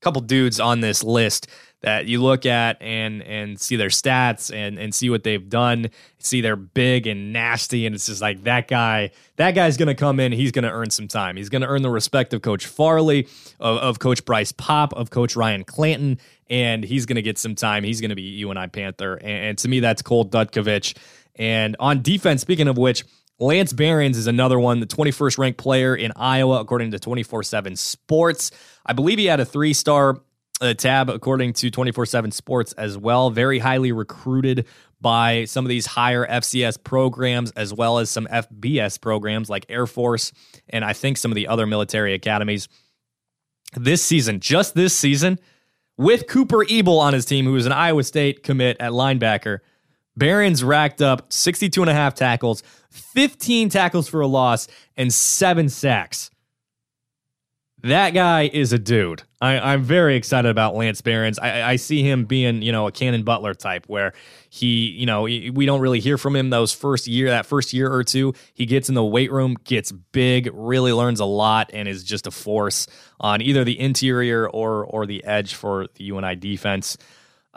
couple 0.00 0.20
dudes 0.20 0.60
on 0.60 0.80
this 0.80 1.02
list 1.02 1.48
that 1.80 2.06
you 2.06 2.20
look 2.20 2.44
at 2.44 2.80
and 2.80 3.22
and 3.22 3.60
see 3.60 3.76
their 3.76 3.88
stats 3.88 4.52
and 4.52 4.78
and 4.78 4.94
see 4.94 5.10
what 5.10 5.22
they've 5.22 5.48
done 5.48 5.88
see 6.18 6.40
they're 6.40 6.56
big 6.56 7.06
and 7.06 7.32
nasty 7.32 7.86
and 7.86 7.94
it's 7.94 8.06
just 8.06 8.20
like 8.20 8.42
that 8.42 8.66
guy 8.66 9.10
that 9.36 9.52
guy's 9.52 9.76
gonna 9.76 9.94
come 9.94 10.18
in 10.18 10.32
he's 10.32 10.50
gonna 10.50 10.70
earn 10.70 10.90
some 10.90 11.06
time. 11.06 11.36
He's 11.36 11.48
gonna 11.48 11.68
earn 11.68 11.82
the 11.82 11.90
respect 11.90 12.34
of 12.34 12.42
coach 12.42 12.66
farley 12.66 13.28
of, 13.60 13.78
of 13.78 13.98
coach 14.00 14.24
bryce 14.24 14.52
pop 14.52 14.92
of 14.94 15.10
coach 15.10 15.36
ryan 15.36 15.64
clanton 15.64 16.18
and 16.50 16.82
he's 16.82 17.06
gonna 17.06 17.22
get 17.22 17.38
some 17.38 17.54
time. 17.54 17.84
He's 17.84 18.00
gonna 18.00 18.16
be 18.16 18.22
uni 18.22 18.66
panther. 18.68 19.14
And, 19.14 19.46
and 19.46 19.58
to 19.58 19.68
me 19.68 19.78
that's 19.80 20.02
cole 20.02 20.24
dutkovich 20.24 20.96
and 21.36 21.76
on 21.78 22.02
defense 22.02 22.42
speaking 22.42 22.66
of 22.66 22.76
which 22.76 23.04
Lance 23.40 23.72
Behrens 23.72 24.18
is 24.18 24.26
another 24.26 24.58
one, 24.58 24.80
the 24.80 24.86
21st 24.86 25.38
ranked 25.38 25.58
player 25.58 25.94
in 25.94 26.12
Iowa, 26.16 26.60
according 26.60 26.90
to 26.90 26.98
24 26.98 27.44
7 27.44 27.76
Sports. 27.76 28.50
I 28.84 28.92
believe 28.92 29.18
he 29.18 29.26
had 29.26 29.40
a 29.40 29.44
three 29.44 29.72
star 29.72 30.20
uh, 30.60 30.74
tab, 30.74 31.08
according 31.08 31.52
to 31.54 31.70
24 31.70 32.06
7 32.06 32.30
Sports 32.32 32.72
as 32.72 32.98
well. 32.98 33.30
Very 33.30 33.60
highly 33.60 33.92
recruited 33.92 34.66
by 35.00 35.44
some 35.44 35.64
of 35.64 35.68
these 35.68 35.86
higher 35.86 36.26
FCS 36.26 36.82
programs, 36.82 37.52
as 37.52 37.72
well 37.72 37.98
as 37.98 38.10
some 38.10 38.26
FBS 38.26 39.00
programs 39.00 39.48
like 39.48 39.66
Air 39.68 39.86
Force 39.86 40.32
and 40.68 40.84
I 40.84 40.92
think 40.92 41.16
some 41.16 41.30
of 41.30 41.36
the 41.36 41.46
other 41.46 41.66
military 41.66 42.14
academies. 42.14 42.68
This 43.76 44.02
season, 44.02 44.40
just 44.40 44.74
this 44.74 44.96
season, 44.96 45.38
with 45.96 46.26
Cooper 46.26 46.64
Ebel 46.68 46.98
on 46.98 47.12
his 47.12 47.24
team, 47.24 47.44
who 47.44 47.54
is 47.54 47.66
an 47.66 47.72
Iowa 47.72 48.02
State 48.02 48.42
commit 48.42 48.78
at 48.80 48.92
linebacker, 48.92 49.58
Behrens 50.18 50.64
racked 50.64 51.00
up 51.00 51.32
62 51.32 51.80
and 51.80 51.90
a 51.90 51.94
half 51.94 52.14
tackles, 52.14 52.62
15 52.90 53.68
tackles 53.68 54.08
for 54.08 54.20
a 54.20 54.26
loss, 54.26 54.68
and 54.96 55.12
seven 55.12 55.68
sacks. 55.68 56.30
That 57.82 58.10
guy 58.10 58.50
is 58.52 58.72
a 58.72 58.78
dude. 58.78 59.22
I, 59.40 59.72
am 59.72 59.84
very 59.84 60.16
excited 60.16 60.48
about 60.48 60.74
Lance 60.74 61.00
Behrens. 61.00 61.38
I, 61.38 61.62
I, 61.62 61.76
see 61.76 62.02
him 62.02 62.24
being, 62.24 62.60
you 62.60 62.72
know, 62.72 62.88
a 62.88 62.92
Cannon 62.92 63.22
Butler 63.22 63.54
type, 63.54 63.84
where 63.86 64.14
he, 64.50 64.88
you 64.88 65.06
know, 65.06 65.22
we 65.22 65.64
don't 65.64 65.80
really 65.80 66.00
hear 66.00 66.18
from 66.18 66.34
him 66.34 66.50
those 66.50 66.72
first 66.72 67.06
year, 67.06 67.30
that 67.30 67.46
first 67.46 67.72
year 67.72 67.92
or 67.92 68.02
two. 68.02 68.34
He 68.52 68.66
gets 68.66 68.88
in 68.88 68.96
the 68.96 69.04
weight 69.04 69.30
room, 69.30 69.56
gets 69.62 69.92
big, 69.92 70.50
really 70.52 70.92
learns 70.92 71.20
a 71.20 71.24
lot, 71.24 71.70
and 71.72 71.86
is 71.86 72.02
just 72.02 72.26
a 72.26 72.32
force 72.32 72.88
on 73.20 73.40
either 73.40 73.62
the 73.62 73.78
interior 73.78 74.48
or 74.48 74.84
or 74.84 75.06
the 75.06 75.22
edge 75.22 75.54
for 75.54 75.86
the 75.94 76.04
UNI 76.04 76.34
defense. 76.34 76.98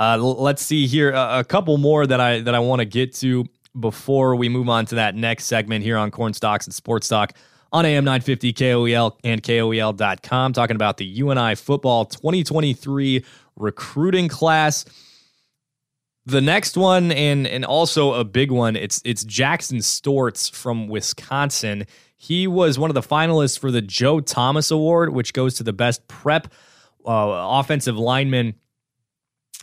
Uh, 0.02 0.18
let's 0.18 0.64
see 0.64 0.88
here 0.88 1.12
a, 1.12 1.42
a 1.42 1.44
couple 1.44 1.78
more 1.78 2.08
that 2.08 2.20
I 2.20 2.40
that 2.40 2.56
I 2.56 2.60
want 2.60 2.80
to 2.80 2.86
get 2.86 3.14
to 3.18 3.46
before 3.80 4.36
we 4.36 4.50
move 4.50 4.68
on 4.68 4.88
to 4.88 4.96
that 4.96 5.14
next 5.14 5.46
segment 5.46 5.84
here 5.84 5.96
on 5.96 6.10
Cornstalks 6.10 6.66
and 6.66 6.74
Sports 6.74 7.08
Talk 7.08 7.34
on 7.72 7.86
AM 7.86 8.04
950 8.04 8.52
KOEL 8.54 9.20
and 9.24 9.44
KOEL.com, 9.44 10.54
talking 10.54 10.76
about 10.76 10.98
the 10.98 11.06
UNI 11.06 11.54
football 11.54 12.06
2023 12.06 13.24
recruiting 13.56 14.28
class. 14.28 14.86
The 16.26 16.42
next 16.42 16.78
one, 16.78 17.12
and 17.12 17.46
and 17.46 17.64
also 17.64 18.16
a 18.16 18.24
big 18.24 18.50
one, 18.50 18.76
it's 18.76 19.04
it's 19.06 19.24
Jackson 19.24 19.78
Storts 19.78 20.52
from 20.52 20.88
Wisconsin. 20.88 21.86
He 22.18 22.48
was 22.48 22.80
one 22.80 22.90
of 22.90 22.96
the 22.96 23.02
finalists 23.02 23.60
for 23.60 23.70
the 23.70 23.84
Joe 23.84 24.20
Thomas 24.20 24.72
Award, 24.72 25.14
which 25.14 25.32
goes 25.32 25.54
to 25.58 25.64
the 25.64 25.74
best 25.74 26.08
prep 26.08 26.48
uh, 27.06 27.60
offensive 27.60 28.00
lineman 28.00 28.56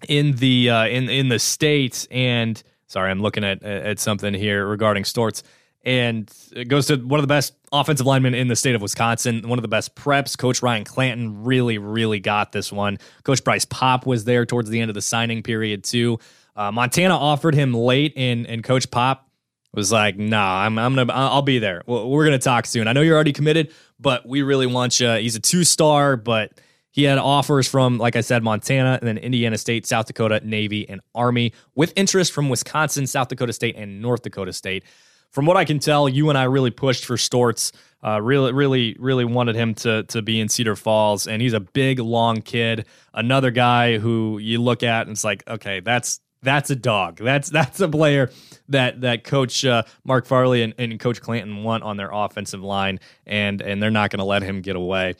in 0.07 0.33
the 0.33 0.71
uh, 0.71 0.87
in 0.87 1.09
in 1.09 1.29
the 1.29 1.39
state. 1.39 2.07
And 2.11 2.63
sorry, 2.87 3.11
I'm 3.11 3.21
looking 3.21 3.45
at 3.45 3.63
at 3.63 3.99
something 3.99 4.35
here 4.35 4.67
regarding 4.67 5.05
Storts, 5.05 5.43
and 5.85 6.33
it 6.53 6.67
goes 6.67 6.87
to 6.87 6.97
one 6.97 7.19
of 7.19 7.23
the 7.23 7.29
best 7.29 7.55
offensive 7.73 8.07
linemen 8.07 8.35
in 8.35 8.49
the 8.49 8.57
state 8.57 8.75
of 8.75 8.83
Wisconsin, 8.83 9.49
one 9.49 9.59
of 9.59 9.63
the 9.63 9.69
best 9.69 9.95
preps. 9.95 10.37
Coach 10.37 10.63
Ryan 10.63 10.85
Clanton 10.85 11.45
really, 11.45 11.79
really 11.79 12.21
got 12.21 12.53
this 12.53 12.73
one. 12.73 12.99
Coach 13.25 13.43
Bryce 13.45 13.65
Pop 13.65 14.07
was 14.07 14.25
there 14.25 14.47
towards 14.47 14.71
the 14.71 14.81
end 14.81 14.91
of 14.91 14.95
the 14.95 15.03
signing 15.03 15.43
period 15.43 15.85
too. 15.85 16.19
Uh, 16.57 16.73
Montana 16.73 17.17
offered 17.17 17.55
him 17.55 17.73
late, 17.73 18.13
and 18.17 18.47
and 18.47 18.65
Coach 18.65 18.91
Pop 18.91 19.29
was 19.73 19.93
like, 19.93 20.19
"Nah, 20.19 20.65
I'm 20.65 20.79
I'm 20.79 20.95
gonna 20.95 21.13
I'll 21.13 21.43
be 21.43 21.59
there. 21.59 21.83
We're 21.87 22.25
gonna 22.25 22.39
talk 22.39 22.67
soon. 22.67 22.89
I 22.89 22.93
know 22.93 23.01
you're 23.01 23.15
already 23.15 23.33
committed, 23.33 23.73
but 24.01 24.27
we 24.27 24.43
really 24.43 24.67
want 24.67 24.99
you. 25.01 25.13
He's 25.15 25.37
a 25.37 25.41
two 25.41 25.65
star, 25.65 26.17
but." 26.17 26.53
He 26.91 27.05
had 27.05 27.19
offers 27.19 27.69
from, 27.69 27.99
like 27.99 28.17
I 28.17 28.23
said, 28.23 28.43
Montana 28.43 28.99
and 29.01 29.07
then 29.07 29.19
Indiana 29.19 29.59
State, 29.59 29.87
South 29.87 30.07
Dakota, 30.07 30.41
Navy, 30.45 30.89
and 30.89 31.01
Army, 31.15 31.53
with 31.75 31.93
interest 31.97 32.33
from 32.33 32.49
Wisconsin, 32.49 33.07
South 33.07 33.29
Dakota 33.29 33.53
State, 33.53 33.77
and 33.77 34.01
North 34.01 34.23
Dakota 34.23 34.53
State. 34.53 34.85
From 35.31 35.45
what 35.45 35.57
I 35.57 35.65
can 35.65 35.79
tell, 35.79 36.09
UNI 36.09 36.49
really 36.49 36.71
pushed 36.71 37.05
for 37.05 37.17
Storts. 37.17 37.73
Uh, 38.03 38.21
really, 38.23 38.53
really, 38.53 38.97
really 38.99 39.25
wanted 39.25 39.57
him 39.57 39.75
to 39.75 40.05
to 40.05 40.23
be 40.23 40.41
in 40.41 40.49
Cedar 40.49 40.77
Falls, 40.77 41.27
and 41.27 41.43
he's 41.43 41.53
a 41.53 41.61
big, 41.61 41.99
long 41.99 42.41
kid. 42.41 42.87
Another 43.13 43.51
guy 43.51 43.99
who 43.99 44.39
you 44.39 44.63
look 44.63 44.83
at 44.83 45.03
and 45.03 45.11
it's 45.11 45.25
like, 45.25 45.43
okay, 45.49 45.81
that's 45.81 46.21
that's 46.43 46.71
a 46.71 46.77
dog. 46.77 47.17
That's 47.19 47.51
that's 47.51 47.81
a 47.81 47.89
player 47.89 48.31
that 48.69 49.01
that 49.03 49.25
Coach 49.25 49.65
uh, 49.65 49.83
Mark 50.05 50.27
Farley 50.27 50.63
and, 50.63 50.75
and 50.79 50.99
Coach 50.99 51.21
Clanton 51.21 51.63
want 51.63 51.83
on 51.83 51.97
their 51.97 52.11
offensive 52.13 52.63
line, 52.63 53.01
and 53.27 53.61
and 53.61 53.83
they're 53.83 53.91
not 53.91 54.11
going 54.11 54.19
to 54.19 54.25
let 54.25 54.43
him 54.43 54.61
get 54.61 54.77
away. 54.77 55.15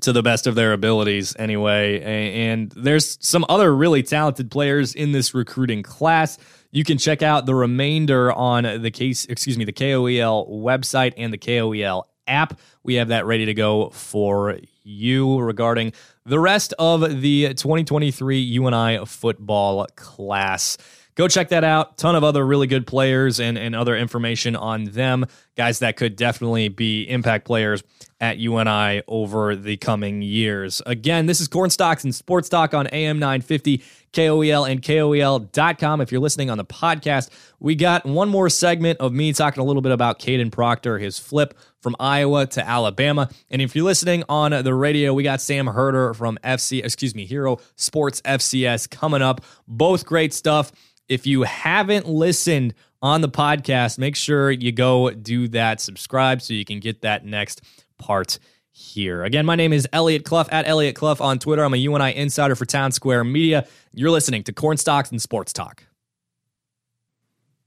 To 0.00 0.12
the 0.12 0.22
best 0.22 0.46
of 0.46 0.54
their 0.54 0.72
abilities 0.72 1.36
anyway. 1.38 2.00
And 2.00 2.72
there's 2.72 3.18
some 3.20 3.44
other 3.48 3.74
really 3.74 4.02
talented 4.02 4.50
players 4.50 4.94
in 4.94 5.12
this 5.12 5.34
recruiting 5.34 5.82
class. 5.82 6.38
You 6.70 6.84
can 6.84 6.98
check 6.98 7.22
out 7.22 7.46
the 7.46 7.54
remainder 7.54 8.32
on 8.32 8.82
the 8.82 8.90
case, 8.90 9.26
excuse 9.26 9.58
me, 9.58 9.64
the 9.64 9.72
KOEL 9.72 10.48
website 10.48 11.12
and 11.16 11.32
the 11.32 11.38
KOEL 11.38 12.04
app. 12.26 12.58
We 12.82 12.94
have 12.94 13.08
that 13.08 13.26
ready 13.26 13.46
to 13.46 13.54
go 13.54 13.90
for 13.90 14.58
you 14.82 15.38
regarding 15.38 15.92
the 16.24 16.40
rest 16.40 16.72
of 16.78 17.20
the 17.20 17.54
2023 17.54 18.38
UNI 18.40 19.04
football 19.06 19.86
class. 19.94 20.78
Go 21.14 21.28
check 21.28 21.50
that 21.50 21.62
out. 21.62 21.98
Ton 21.98 22.16
of 22.16 22.24
other 22.24 22.44
really 22.46 22.66
good 22.66 22.86
players 22.86 23.38
and, 23.38 23.58
and 23.58 23.74
other 23.74 23.96
information 23.96 24.56
on 24.56 24.84
them. 24.84 25.26
Guys 25.56 25.80
that 25.80 25.96
could 25.96 26.16
definitely 26.16 26.68
be 26.68 27.02
impact 27.02 27.44
players 27.44 27.82
at 28.18 28.38
UNI 28.38 29.02
over 29.08 29.54
the 29.54 29.76
coming 29.76 30.22
years. 30.22 30.80
Again, 30.86 31.26
this 31.26 31.40
is 31.40 31.48
Cornstalks 31.48 32.04
and 32.04 32.14
Sports 32.14 32.48
Talk 32.48 32.72
on 32.72 32.86
AM 32.86 33.18
950, 33.18 33.82
KOEL, 34.12 34.70
and 34.70 34.80
KOEL.com. 34.80 36.00
If 36.00 36.12
you're 36.12 36.20
listening 36.20 36.48
on 36.48 36.56
the 36.56 36.64
podcast, 36.64 37.28
we 37.60 37.74
got 37.74 38.06
one 38.06 38.28
more 38.30 38.48
segment 38.48 39.00
of 39.00 39.12
me 39.12 39.32
talking 39.34 39.60
a 39.60 39.66
little 39.66 39.82
bit 39.82 39.92
about 39.92 40.18
Kadyn 40.18 40.50
Proctor, 40.50 40.98
his 40.98 41.18
flip 41.18 41.58
from 41.80 41.96
Iowa 41.98 42.46
to 42.46 42.66
Alabama. 42.66 43.28
And 43.50 43.60
if 43.60 43.74
you're 43.74 43.84
listening 43.84 44.24
on 44.28 44.52
the 44.52 44.72
radio, 44.72 45.12
we 45.12 45.24
got 45.24 45.40
Sam 45.40 45.66
Herder 45.66 46.14
from 46.14 46.38
FC, 46.44 46.82
excuse 46.82 47.14
me, 47.14 47.26
Hero 47.26 47.58
Sports 47.76 48.22
FCS 48.22 48.88
coming 48.88 49.20
up. 49.20 49.42
Both 49.66 50.06
great 50.06 50.32
stuff. 50.32 50.72
If 51.12 51.26
you 51.26 51.42
haven't 51.42 52.08
listened 52.08 52.72
on 53.02 53.20
the 53.20 53.28
podcast, 53.28 53.98
make 53.98 54.16
sure 54.16 54.50
you 54.50 54.72
go 54.72 55.10
do 55.10 55.46
that, 55.48 55.78
subscribe 55.78 56.40
so 56.40 56.54
you 56.54 56.64
can 56.64 56.80
get 56.80 57.02
that 57.02 57.26
next 57.26 57.60
part 57.98 58.38
here. 58.70 59.22
Again, 59.22 59.44
my 59.44 59.54
name 59.54 59.74
is 59.74 59.86
Eliot 59.92 60.24
Clough 60.24 60.46
at 60.50 60.66
Eliot 60.66 60.96
Clough 60.96 61.18
on 61.20 61.38
Twitter. 61.38 61.62
I'm 61.62 61.74
a 61.74 61.76
UNI 61.76 62.16
insider 62.16 62.54
for 62.54 62.64
Town 62.64 62.92
Square 62.92 63.24
Media. 63.24 63.66
You're 63.92 64.10
listening 64.10 64.42
to 64.44 64.54
Cornstalks 64.54 65.10
and 65.10 65.20
Sports 65.20 65.52
Talk. 65.52 65.84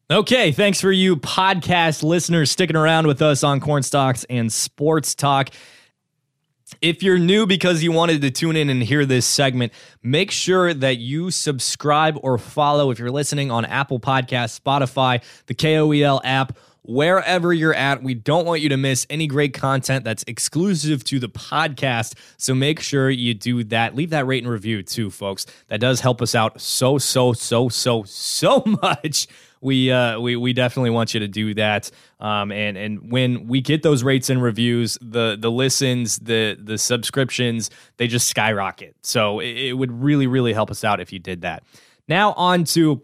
Okay, 0.09 0.51
thanks 0.51 0.81
for 0.81 0.91
you 0.91 1.15
podcast 1.15 2.01
listeners 2.01 2.49
sticking 2.49 2.75
around 2.75 3.05
with 3.05 3.21
us 3.21 3.43
on 3.43 3.59
Cornstalks 3.59 4.23
and 4.23 4.51
Sports 4.51 5.13
Talk. 5.13 5.51
If 6.81 7.03
you're 7.03 7.19
new 7.19 7.45
because 7.45 7.83
you 7.83 7.91
wanted 7.91 8.21
to 8.21 8.31
tune 8.31 8.55
in 8.55 8.69
and 8.69 8.81
hear 8.81 9.05
this 9.05 9.25
segment, 9.25 9.73
make 10.03 10.31
sure 10.31 10.73
that 10.73 10.97
you 10.97 11.31
subscribe 11.31 12.17
or 12.21 12.37
follow 12.37 12.91
if 12.91 12.99
you're 12.99 13.11
listening 13.11 13.51
on 13.51 13.65
Apple 13.65 13.99
Podcasts, 13.99 14.59
Spotify, 14.59 15.23
the 15.47 15.53
KOEL 15.53 16.21
app, 16.23 16.57
wherever 16.83 17.51
you're 17.53 17.73
at. 17.73 18.03
We 18.03 18.13
don't 18.13 18.45
want 18.45 18.61
you 18.61 18.69
to 18.69 18.77
miss 18.77 19.05
any 19.09 19.27
great 19.27 19.53
content 19.53 20.03
that's 20.03 20.23
exclusive 20.27 21.03
to 21.05 21.19
the 21.19 21.29
podcast. 21.29 22.15
So 22.37 22.53
make 22.53 22.79
sure 22.79 23.09
you 23.09 23.33
do 23.33 23.63
that. 23.65 23.95
Leave 23.95 24.11
that 24.11 24.27
rate 24.27 24.43
and 24.43 24.51
review 24.51 24.83
too, 24.83 25.09
folks. 25.09 25.45
That 25.67 25.79
does 25.79 26.01
help 26.01 26.21
us 26.21 26.35
out 26.35 26.61
so, 26.61 26.97
so, 26.97 27.33
so, 27.33 27.69
so, 27.69 28.03
so 28.03 28.63
much 28.81 29.27
we 29.65 29.91
uh, 29.91 30.19
we 30.19 30.35
we 30.35 30.53
definitely 30.53 30.91
want 30.91 31.15
you 31.15 31.19
to 31.21 31.27
do 31.27 31.55
that. 31.55 31.89
Um, 32.19 32.51
and 32.51 32.77
and 32.77 33.11
when 33.11 33.47
we 33.47 33.61
get 33.61 33.81
those 33.81 34.03
rates 34.03 34.29
and 34.29 34.41
reviews, 34.41 34.97
the 35.01 35.35
the 35.37 35.49
listens, 35.49 36.17
the 36.19 36.55
the 36.61 36.77
subscriptions, 36.77 37.71
they 37.97 38.07
just 38.07 38.27
skyrocket. 38.27 38.95
So 39.01 39.39
it, 39.39 39.57
it 39.57 39.73
would 39.73 39.91
really 39.91 40.27
really 40.27 40.53
help 40.53 40.69
us 40.69 40.83
out 40.83 40.99
if 40.99 41.11
you 41.11 41.17
did 41.17 41.41
that. 41.41 41.63
Now 42.07 42.33
on 42.33 42.63
to 42.65 43.01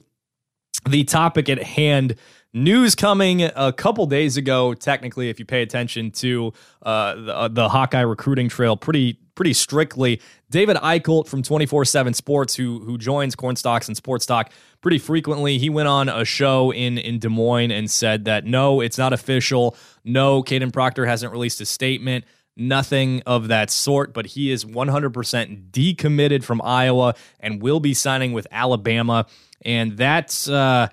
the 0.88 1.03
topic 1.03 1.50
at 1.50 1.62
hand 1.62 2.15
news 2.53 2.96
coming 2.96 3.44
a 3.44 3.72
couple 3.72 4.06
days 4.06 4.36
ago 4.36 4.74
technically 4.74 5.30
if 5.30 5.39
you 5.39 5.46
pay 5.46 5.62
attention 5.62 6.12
to 6.12 6.51
uh, 6.82 7.15
the, 7.15 7.50
the 7.50 7.70
hawkeye 7.70 8.01
recruiting 8.01 8.50
trail 8.50 8.75
pretty 8.75 9.18
pretty 9.36 9.54
strictly. 9.54 10.22
David 10.50 10.78
Eicholt 10.78 11.28
from 11.28 11.42
24/7 11.44 12.14
Sports, 12.16 12.56
who 12.56 12.80
who 12.80 12.98
joins 12.98 13.36
Cornstalks 13.36 13.88
and 13.88 13.98
Sports 13.98 14.26
Talk 14.26 14.52
pretty 14.82 14.98
frequently, 14.98 15.58
he 15.58 15.70
went 15.70 15.88
on 15.88 16.10
a 16.10 16.26
show 16.26 16.72
in 16.72 16.98
in 16.98 17.20
Des 17.20 17.30
Moines 17.30 17.72
and 17.72 17.90
said 17.90 18.26
that 18.26 18.46
no, 18.46 18.82
it's 18.82 18.98
not 18.98 19.14
official. 19.14 19.76
No, 20.04 20.44
Kadyn 20.44 20.74
Proctor 20.74 21.06
hasn't 21.06 21.32
released 21.32 21.62
a 21.62 21.66
statement. 21.66 22.26
Nothing 22.58 23.24
of 23.25 23.48
that 23.48 23.70
sort, 23.70 24.14
but 24.14 24.25
he 24.25 24.51
is 24.51 24.66
100% 24.66 25.72
decommitted 25.72 26.44
from 26.44 26.62
Iowa 26.62 27.16
and 27.40 27.62
will 27.62 27.79
be 27.79 27.94
signing 27.94 28.34
with 28.34 28.46
Alabama. 28.51 29.25
And 29.64 29.98
that's, 29.98 30.50
uh, 30.50 30.90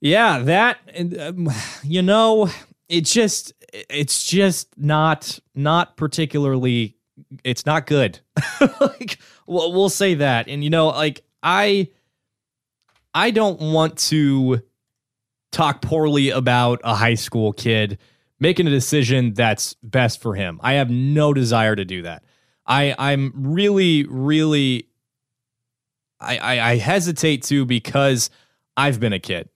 yeah, 0.00 0.38
that, 0.38 0.78
um, 1.20 1.50
you 1.82 2.02
know, 2.02 2.48
it 2.88 3.02
just, 3.02 3.52
it's 3.72 4.24
just 4.24 4.68
not, 4.78 5.40
not 5.56 5.96
particularly 5.96 6.93
it's 7.42 7.66
not 7.66 7.86
good. 7.86 8.20
like 8.80 9.18
we'll, 9.46 9.72
we'll 9.72 9.88
say 9.88 10.14
that. 10.14 10.48
And 10.48 10.62
you 10.62 10.70
know, 10.70 10.88
like 10.88 11.24
I 11.42 11.88
I 13.14 13.30
don't 13.30 13.60
want 13.60 13.98
to 13.98 14.62
talk 15.52 15.82
poorly 15.82 16.30
about 16.30 16.80
a 16.84 16.94
high 16.94 17.14
school 17.14 17.52
kid 17.52 17.98
making 18.40 18.66
a 18.66 18.70
decision 18.70 19.32
that's 19.34 19.74
best 19.82 20.20
for 20.20 20.34
him. 20.34 20.60
I 20.62 20.74
have 20.74 20.90
no 20.90 21.32
desire 21.32 21.76
to 21.76 21.84
do 21.84 22.02
that. 22.02 22.24
I 22.66 22.94
I'm 22.98 23.32
really 23.34 24.04
really 24.04 24.88
I, 26.20 26.38
I, 26.38 26.70
I 26.70 26.76
hesitate 26.76 27.42
to 27.44 27.64
because 27.64 28.30
I've 28.76 28.98
been 28.98 29.12
a 29.12 29.18
kid. 29.18 29.48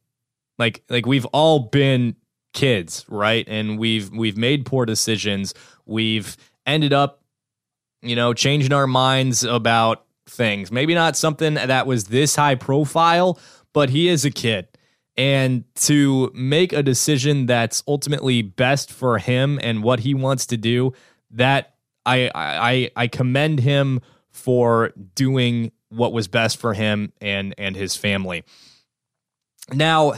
Like 0.59 0.83
like 0.89 1.07
we've 1.07 1.27
all 1.27 1.61
been 1.61 2.17
kids, 2.53 3.05
right? 3.09 3.47
And 3.49 3.79
we've 3.79 4.11
we've 4.11 4.37
made 4.37 4.67
poor 4.67 4.85
decisions. 4.85 5.55
We've 5.87 6.37
ended 6.67 6.93
up 6.93 7.18
you 8.03 8.17
know, 8.17 8.35
changing 8.35 8.73
our 8.73 8.87
minds 8.87 9.45
about 9.45 10.05
things. 10.27 10.71
Maybe 10.71 10.95
not 10.95 11.17
something 11.17 11.55
that 11.55 11.87
was 11.87 12.05
this 12.05 12.37
high 12.37 12.55
profile, 12.55 13.39
but 13.73 13.91
he 13.91 14.09
is 14.09 14.25
a 14.25 14.31
kid. 14.31 14.69
And 15.17 15.65
to 15.77 16.31
make 16.33 16.73
a 16.73 16.83
decision 16.83 17.47
that's 17.47 17.83
ultimately 17.89 18.43
best 18.43 18.93
for 18.93 19.19
him 19.19 19.59
and 19.63 19.83
what 19.83 20.01
he 20.01 20.15
wants 20.15 20.47
to 20.47 20.57
do, 20.57 20.93
that 21.33 21.75
I 22.07 22.31
I 22.35 22.91
I 22.95 23.09
commend 23.09 23.61
him 23.61 24.01
for 24.31 24.93
doing 25.17 25.73
what 25.89 26.13
was 26.13 26.29
best 26.29 26.59
for 26.59 26.73
him 26.75 27.13
and 27.21 27.53
and 27.59 27.75
his 27.75 27.97
family. 27.97 28.45
Now, 29.73 30.15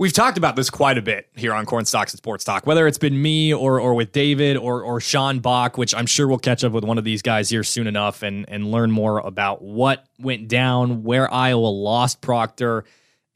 We've 0.00 0.14
talked 0.14 0.38
about 0.38 0.56
this 0.56 0.70
quite 0.70 0.96
a 0.96 1.02
bit 1.02 1.28
here 1.36 1.52
on 1.52 1.66
Cornstalks 1.66 2.14
and 2.14 2.16
Sports 2.16 2.42
Talk, 2.42 2.66
whether 2.66 2.86
it's 2.86 2.96
been 2.96 3.20
me 3.20 3.52
or 3.52 3.78
or 3.78 3.92
with 3.92 4.12
David 4.12 4.56
or 4.56 4.82
or 4.82 4.98
Sean 4.98 5.40
Bach, 5.40 5.76
which 5.76 5.94
I'm 5.94 6.06
sure 6.06 6.26
we'll 6.26 6.38
catch 6.38 6.64
up 6.64 6.72
with 6.72 6.84
one 6.84 6.96
of 6.96 7.04
these 7.04 7.20
guys 7.20 7.50
here 7.50 7.62
soon 7.62 7.86
enough 7.86 8.22
and 8.22 8.48
and 8.48 8.70
learn 8.70 8.90
more 8.90 9.18
about 9.18 9.60
what 9.60 10.06
went 10.18 10.48
down, 10.48 11.02
where 11.02 11.30
Iowa 11.30 11.66
lost 11.66 12.22
Proctor, 12.22 12.84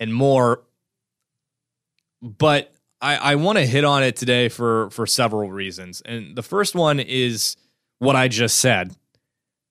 and 0.01 0.15
more. 0.15 0.63
But 2.23 2.73
I, 2.99 3.17
I 3.17 3.35
want 3.35 3.59
to 3.59 3.67
hit 3.67 3.85
on 3.85 4.03
it 4.03 4.17
today 4.17 4.49
for 4.49 4.89
for 4.89 5.07
several 5.07 5.51
reasons, 5.51 6.01
and 6.01 6.35
the 6.35 6.43
first 6.43 6.75
one 6.75 6.99
is 6.99 7.59
what 7.99 8.17
I 8.17 8.29
just 8.29 8.59
said 8.59 8.97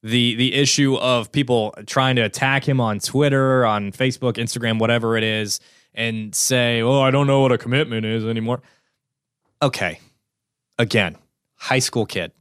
the 0.04 0.36
the 0.36 0.54
issue 0.54 0.96
of 0.98 1.32
people 1.32 1.74
trying 1.88 2.18
to 2.18 2.22
attack 2.22 2.70
him 2.70 2.80
on 2.80 3.00
Twitter, 3.00 3.66
on 3.66 3.92
Facebook, 3.92 4.34
Instagram, 4.34 4.78
whatever 4.78 5.18
it 5.18 5.24
is 5.24 5.60
and 5.94 6.34
say, 6.34 6.82
"Oh, 6.82 7.02
I 7.02 7.12
don't 7.12 7.28
know 7.28 7.42
what 7.42 7.52
a 7.52 7.58
commitment 7.58 8.06
is 8.06 8.26
anymore." 8.26 8.62
Okay. 9.62 10.00
Again, 10.78 11.18
high 11.56 11.80
school 11.80 12.06
kid 12.06 12.32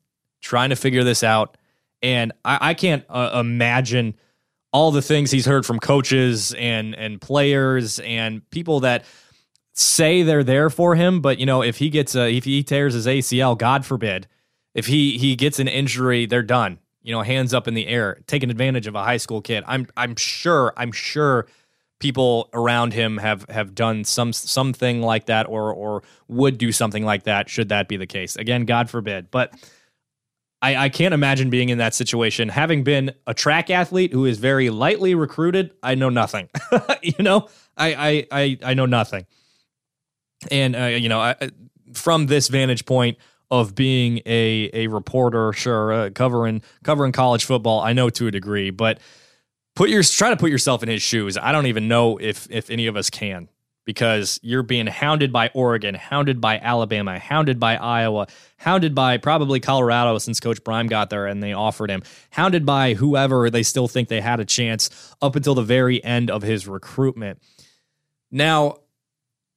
trying 0.40 0.70
to 0.70 0.76
figure 0.76 1.04
this 1.04 1.22
out, 1.22 1.56
and 2.02 2.32
I, 2.44 2.70
I 2.70 2.74
can't 2.74 3.04
uh, 3.08 3.38
imagine 3.38 4.14
all 4.72 4.90
the 4.90 5.02
things 5.02 5.30
he's 5.30 5.46
heard 5.46 5.66
from 5.66 5.78
coaches 5.78 6.54
and 6.54 6.94
and 6.94 7.20
players 7.20 7.98
and 8.00 8.48
people 8.50 8.80
that 8.80 9.04
say 9.74 10.22
they're 10.22 10.44
there 10.44 10.70
for 10.70 10.94
him, 10.94 11.20
but 11.20 11.38
you 11.38 11.46
know, 11.46 11.62
if 11.62 11.78
he 11.78 11.88
gets 11.88 12.14
a 12.14 12.34
if 12.34 12.44
he 12.44 12.62
tears 12.62 12.94
his 12.94 13.06
ACL, 13.06 13.56
God 13.56 13.84
forbid, 13.84 14.26
if 14.74 14.86
he 14.86 15.18
he 15.18 15.36
gets 15.36 15.58
an 15.58 15.68
injury, 15.68 16.26
they're 16.26 16.42
done. 16.42 16.78
You 17.02 17.12
know, 17.12 17.22
hands 17.22 17.52
up 17.52 17.66
in 17.66 17.74
the 17.74 17.86
air, 17.88 18.20
taking 18.26 18.50
advantage 18.50 18.86
of 18.86 18.94
a 18.94 19.02
high 19.02 19.16
school 19.16 19.40
kid. 19.40 19.64
I'm 19.66 19.86
I'm 19.96 20.16
sure 20.16 20.72
I'm 20.76 20.92
sure 20.92 21.46
people 22.02 22.50
around 22.52 22.92
him 22.92 23.16
have 23.16 23.46
have 23.48 23.76
done 23.76 24.02
some 24.04 24.32
something 24.32 25.00
like 25.00 25.26
that 25.26 25.46
or 25.48 25.72
or 25.72 26.02
would 26.26 26.58
do 26.58 26.72
something 26.72 27.04
like 27.04 27.22
that 27.22 27.48
should 27.48 27.68
that 27.68 27.86
be 27.88 27.96
the 27.96 28.08
case. 28.08 28.34
Again, 28.34 28.64
God 28.64 28.90
forbid. 28.90 29.30
But 29.30 29.54
I, 30.60 30.76
I 30.76 30.88
can't 30.88 31.14
imagine 31.14 31.48
being 31.48 31.68
in 31.68 31.78
that 31.78 31.94
situation. 31.94 32.48
Having 32.48 32.82
been 32.82 33.14
a 33.28 33.34
track 33.34 33.70
athlete 33.70 34.12
who 34.12 34.24
is 34.24 34.38
very 34.38 34.68
lightly 34.68 35.14
recruited, 35.14 35.74
I 35.82 35.94
know 35.94 36.08
nothing. 36.08 36.48
you 37.02 37.14
know, 37.20 37.48
I, 37.76 37.94
I 37.94 38.26
I 38.32 38.58
I 38.64 38.74
know 38.74 38.86
nothing. 38.86 39.24
And 40.50 40.74
uh, 40.74 40.86
you 40.86 41.08
know, 41.08 41.20
I, 41.20 41.36
from 41.94 42.26
this 42.26 42.48
vantage 42.48 42.84
point 42.84 43.16
of 43.48 43.76
being 43.76 44.22
a 44.26 44.70
a 44.72 44.86
reporter, 44.88 45.52
sure, 45.52 45.92
uh, 45.92 46.10
covering 46.10 46.62
covering 46.82 47.12
college 47.12 47.44
football, 47.44 47.78
I 47.78 47.92
know 47.92 48.10
to 48.10 48.26
a 48.26 48.32
degree, 48.32 48.70
but 48.70 48.98
put 49.74 49.88
your 49.90 50.02
try 50.02 50.30
to 50.30 50.36
put 50.36 50.50
yourself 50.50 50.82
in 50.82 50.88
his 50.88 51.02
shoes. 51.02 51.36
I 51.36 51.52
don't 51.52 51.66
even 51.66 51.88
know 51.88 52.18
if 52.18 52.46
if 52.50 52.70
any 52.70 52.86
of 52.86 52.96
us 52.96 53.10
can. 53.10 53.48
because 53.84 54.38
you're 54.42 54.62
being 54.62 54.86
hounded 54.86 55.32
by 55.32 55.50
Oregon, 55.54 55.94
hounded 55.94 56.40
by 56.40 56.58
Alabama, 56.58 57.18
hounded 57.18 57.58
by 57.58 57.76
Iowa, 57.76 58.28
hounded 58.58 58.94
by 58.94 59.16
probably 59.18 59.58
Colorado 59.60 60.18
since 60.18 60.38
Coach 60.38 60.62
Prime 60.62 60.86
got 60.86 61.10
there 61.10 61.26
and 61.26 61.42
they 61.42 61.52
offered 61.52 61.90
him, 61.90 62.02
hounded 62.30 62.64
by 62.64 62.94
whoever 62.94 63.50
they 63.50 63.62
still 63.62 63.88
think 63.88 64.08
they 64.08 64.20
had 64.20 64.38
a 64.40 64.44
chance 64.44 64.88
up 65.20 65.34
until 65.34 65.54
the 65.54 65.62
very 65.62 66.02
end 66.04 66.30
of 66.30 66.42
his 66.42 66.68
recruitment. 66.68 67.42
Now, 68.30 68.76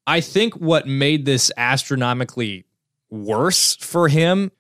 I 0.08 0.22
think 0.22 0.56
what 0.56 0.88
made 0.88 1.26
this 1.26 1.52
astronomically 1.56 2.66
worse 3.10 3.76
for 3.76 4.08
him 4.08 4.52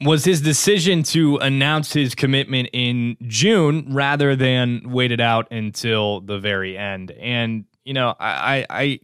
was 0.00 0.24
his 0.24 0.40
decision 0.40 1.02
to 1.02 1.36
announce 1.38 1.92
his 1.92 2.14
commitment 2.14 2.68
in 2.72 3.16
June 3.22 3.86
rather 3.94 4.34
than 4.36 4.82
wait 4.90 5.12
it 5.12 5.20
out 5.20 5.50
until 5.50 6.20
the 6.20 6.38
very 6.38 6.76
end. 6.76 7.10
And 7.12 7.64
you 7.84 7.94
know, 7.94 8.14
I, 8.18 8.66
I, 8.70 9.00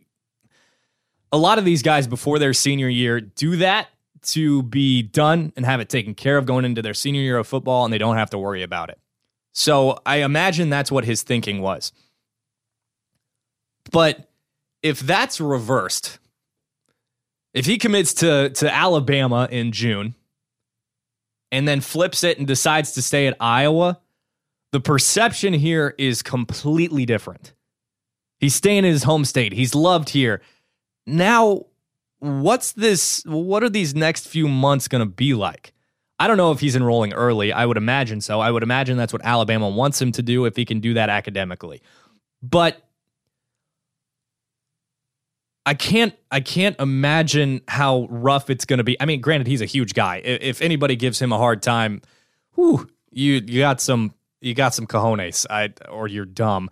a 1.33 1.39
lot 1.39 1.59
of 1.59 1.65
these 1.65 1.83
guys 1.83 2.07
before 2.07 2.39
their 2.39 2.55
senior 2.55 2.89
year 2.89 3.21
do 3.21 3.57
that 3.57 3.89
to 4.23 4.63
be 4.65 5.03
done 5.03 5.53
and 5.57 5.65
have 5.65 5.81
it 5.81 5.89
taken 5.89 6.15
care 6.15 6.37
of 6.37 6.47
going 6.47 6.65
into 6.65 6.83
their 6.83 6.95
senior 6.95 7.23
year 7.23 7.39
of 7.39 7.47
football, 7.47 7.85
and 7.85 7.93
they 7.93 7.99
don't 7.99 8.17
have 8.17 8.31
to 8.31 8.39
worry 8.39 8.63
about 8.63 8.91
it. 8.91 8.99
So 9.53 9.99
I 10.05 10.17
imagine 10.17 10.71
that's 10.71 10.93
what 10.93 11.05
his 11.05 11.23
thinking 11.23 11.61
was. 11.61 11.93
But 13.91 14.29
if 14.83 15.01
that's 15.01 15.41
reversed, 15.41 16.19
if 17.55 17.67
he 17.67 17.79
commits 17.79 18.15
to 18.15 18.51
to 18.51 18.73
Alabama 18.73 19.49
in 19.51 19.73
June 19.73 20.15
and 21.53 21.67
then 21.67 21.81
flips 21.81 22.25
it 22.25 22.39
and 22.39 22.47
decides 22.47 22.93
to 22.93 23.03
stay 23.03 23.27
at 23.27 23.37
Iowa, 23.41 24.01
the 24.73 24.81
perception 24.81 25.53
here 25.53 25.95
is 25.99 26.23
completely 26.23 27.05
different. 27.05 27.55
He's 28.39 28.55
staying 28.55 28.79
in 28.79 28.93
his 28.93 29.03
home 29.03 29.25
state. 29.25 29.53
He's 29.53 29.75
loved 29.75 30.11
here. 30.11 30.41
Now, 31.07 31.67
what's 32.21 32.73
this? 32.73 33.23
What 33.27 33.63
are 33.63 33.69
these 33.69 33.95
next 33.95 34.29
few 34.29 34.49
months 34.49 34.89
going 34.89 35.01
to 35.01 35.13
be 35.13 35.35
like? 35.35 35.73
I 36.19 36.27
don't 36.27 36.37
know 36.37 36.53
if 36.53 36.61
he's 36.61 36.77
enrolling 36.77 37.13
early. 37.15 37.53
I 37.53 37.67
would 37.67 37.77
imagine 37.79 38.21
so. 38.21 38.41
I 38.41 38.51
would 38.51 38.63
imagine 38.63 38.97
that's 38.97 39.13
what 39.13 39.25
Alabama 39.25 39.69
wants 39.69 40.01
him 40.01 40.13
to 40.13 40.23
do 40.23 40.45
if 40.45 40.55
he 40.55 40.65
can 40.65 40.81
do 40.81 40.95
that 40.95 41.09
academically. 41.09 41.83
But 42.43 42.87
I 45.71 45.75
can't 45.75 46.15
I 46.31 46.41
can't 46.41 46.79
imagine 46.81 47.61
how 47.69 48.07
rough 48.11 48.51
it's 48.51 48.65
going 48.65 48.79
to 48.79 48.85
be. 48.85 49.01
I 49.01 49.05
mean, 49.07 49.21
granted 49.21 49.47
he's 49.47 49.61
a 49.61 49.67
huge 49.67 49.95
guy. 49.95 50.17
If 50.25 50.61
anybody 50.61 50.97
gives 50.97 51.21
him 51.21 51.33
a 51.33 51.39
hard 51.39 51.63
time, 51.63 52.03
whew, 52.55 52.91
you 53.11 53.35
you 53.47 53.61
got 53.61 53.81
some 53.81 54.15
you 54.41 54.55
got 54.55 54.75
some 54.75 54.87
cojones. 54.87 55.47
I 55.49 55.73
or 55.89 56.09
you're 56.09 56.25
dumb. 56.27 56.71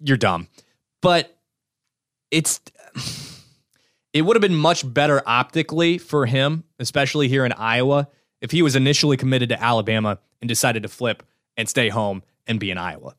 You're 0.00 0.16
dumb 0.16 0.48
but 1.04 1.36
it's 2.30 2.62
it 4.14 4.22
would 4.22 4.34
have 4.34 4.40
been 4.40 4.56
much 4.56 4.90
better 4.92 5.22
optically 5.26 5.98
for 5.98 6.24
him, 6.24 6.64
especially 6.78 7.28
here 7.28 7.44
in 7.44 7.52
Iowa, 7.52 8.08
if 8.40 8.50
he 8.50 8.62
was 8.62 8.74
initially 8.74 9.18
committed 9.18 9.50
to 9.50 9.62
Alabama 9.62 10.18
and 10.40 10.48
decided 10.48 10.82
to 10.82 10.88
flip 10.88 11.22
and 11.58 11.68
stay 11.68 11.90
home 11.90 12.22
and 12.46 12.58
be 12.58 12.70
in 12.70 12.78
Iowa. 12.78 13.14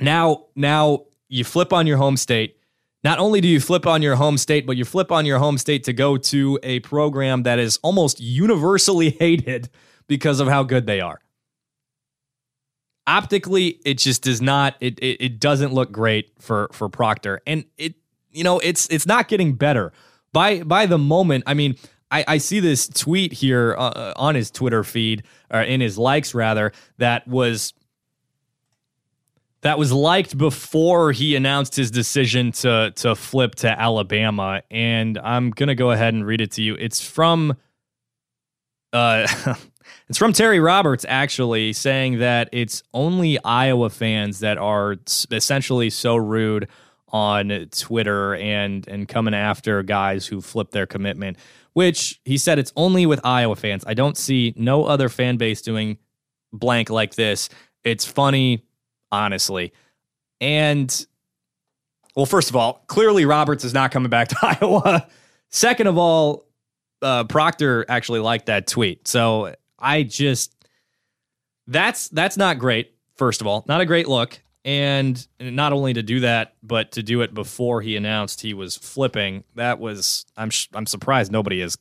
Now, 0.00 0.44
now 0.54 1.06
you 1.28 1.42
flip 1.42 1.72
on 1.72 1.88
your 1.88 1.96
home 1.96 2.16
state. 2.16 2.56
Not 3.04 3.18
only 3.18 3.42
do 3.42 3.48
you 3.48 3.60
flip 3.60 3.86
on 3.86 4.00
your 4.00 4.16
home 4.16 4.38
state, 4.38 4.66
but 4.66 4.78
you 4.78 4.86
flip 4.86 5.12
on 5.12 5.26
your 5.26 5.38
home 5.38 5.58
state 5.58 5.84
to 5.84 5.92
go 5.92 6.16
to 6.16 6.58
a 6.62 6.80
program 6.80 7.42
that 7.42 7.58
is 7.58 7.78
almost 7.82 8.18
universally 8.18 9.10
hated 9.20 9.68
because 10.08 10.40
of 10.40 10.48
how 10.48 10.62
good 10.62 10.86
they 10.86 11.00
are. 11.00 11.20
Optically 13.06 13.80
it 13.84 13.98
just 13.98 14.22
does 14.22 14.40
not 14.40 14.76
it, 14.80 14.98
it, 15.00 15.22
it 15.22 15.38
doesn't 15.38 15.74
look 15.74 15.92
great 15.92 16.32
for 16.40 16.70
for 16.72 16.88
Proctor. 16.88 17.42
And 17.46 17.66
it 17.76 17.96
you 18.32 18.42
know 18.42 18.60
it's 18.60 18.86
it's 18.88 19.06
not 19.06 19.28
getting 19.28 19.52
better. 19.52 19.92
By 20.32 20.62
by 20.62 20.86
the 20.86 20.96
moment 20.96 21.44
I 21.46 21.52
mean 21.52 21.76
I, 22.10 22.24
I 22.26 22.38
see 22.38 22.60
this 22.60 22.88
tweet 22.88 23.34
here 23.34 23.74
uh, 23.78 24.14
on 24.16 24.34
his 24.34 24.50
Twitter 24.50 24.84
feed 24.84 25.24
or 25.50 25.60
in 25.60 25.82
his 25.82 25.98
likes 25.98 26.32
rather 26.32 26.72
that 26.96 27.28
was 27.28 27.74
that 29.64 29.78
was 29.78 29.92
liked 29.92 30.38
before 30.38 31.10
he 31.10 31.34
announced 31.34 31.74
his 31.74 31.90
decision 31.90 32.52
to 32.52 32.92
to 32.96 33.14
flip 33.14 33.56
to 33.56 33.68
Alabama 33.68 34.62
and 34.70 35.18
I'm 35.18 35.50
to 35.52 35.74
go 35.74 35.90
ahead 35.90 36.14
and 36.14 36.24
read 36.24 36.40
it 36.40 36.52
to 36.52 36.62
you 36.62 36.76
it's 36.78 37.00
from 37.04 37.56
uh 38.92 39.26
It's 40.08 40.18
from 40.18 40.32
Terry 40.32 40.60
Roberts, 40.60 41.06
actually, 41.08 41.72
saying 41.72 42.18
that 42.18 42.48
it's 42.52 42.82
only 42.92 43.42
Iowa 43.42 43.88
fans 43.88 44.40
that 44.40 44.58
are 44.58 44.96
essentially 45.30 45.90
so 45.90 46.16
rude 46.16 46.68
on 47.08 47.68
Twitter 47.70 48.34
and 48.34 48.86
and 48.88 49.08
coming 49.08 49.34
after 49.34 49.82
guys 49.82 50.26
who 50.26 50.40
flip 50.40 50.72
their 50.72 50.86
commitment. 50.86 51.38
Which 51.72 52.20
he 52.24 52.38
said 52.38 52.58
it's 52.58 52.72
only 52.76 53.06
with 53.06 53.20
Iowa 53.24 53.56
fans. 53.56 53.84
I 53.86 53.94
don't 53.94 54.16
see 54.16 54.52
no 54.56 54.84
other 54.84 55.08
fan 55.08 55.36
base 55.36 55.62
doing 55.62 55.98
blank 56.52 56.90
like 56.90 57.14
this. 57.14 57.48
It's 57.82 58.04
funny, 58.04 58.63
honestly. 59.14 59.72
And 60.40 61.06
well, 62.16 62.26
first 62.26 62.50
of 62.50 62.56
all, 62.56 62.84
clearly 62.86 63.24
Roberts 63.24 63.64
is 63.64 63.74
not 63.74 63.90
coming 63.90 64.10
back 64.10 64.28
to 64.28 64.36
Iowa. 64.42 65.08
Second 65.50 65.86
of 65.86 65.98
all, 65.98 66.46
uh, 67.02 67.24
Proctor 67.24 67.84
actually 67.88 68.20
liked 68.20 68.46
that 68.46 68.66
tweet. 68.66 69.06
So 69.08 69.54
I 69.78 70.02
just 70.02 70.54
that's 71.66 72.08
that's 72.08 72.36
not 72.36 72.58
great. 72.58 72.94
First 73.16 73.40
of 73.40 73.46
all, 73.46 73.64
not 73.68 73.80
a 73.80 73.86
great 73.86 74.08
look, 74.08 74.40
and 74.64 75.26
not 75.38 75.72
only 75.72 75.92
to 75.92 76.02
do 76.02 76.20
that, 76.20 76.54
but 76.62 76.92
to 76.92 77.02
do 77.02 77.20
it 77.20 77.32
before 77.34 77.82
he 77.82 77.96
announced 77.96 78.40
he 78.40 78.54
was 78.54 78.76
flipping. 78.76 79.44
That 79.54 79.78
was 79.78 80.24
I'm 80.36 80.50
I'm 80.72 80.86
surprised 80.86 81.30
nobody 81.30 81.60
is 81.60 81.76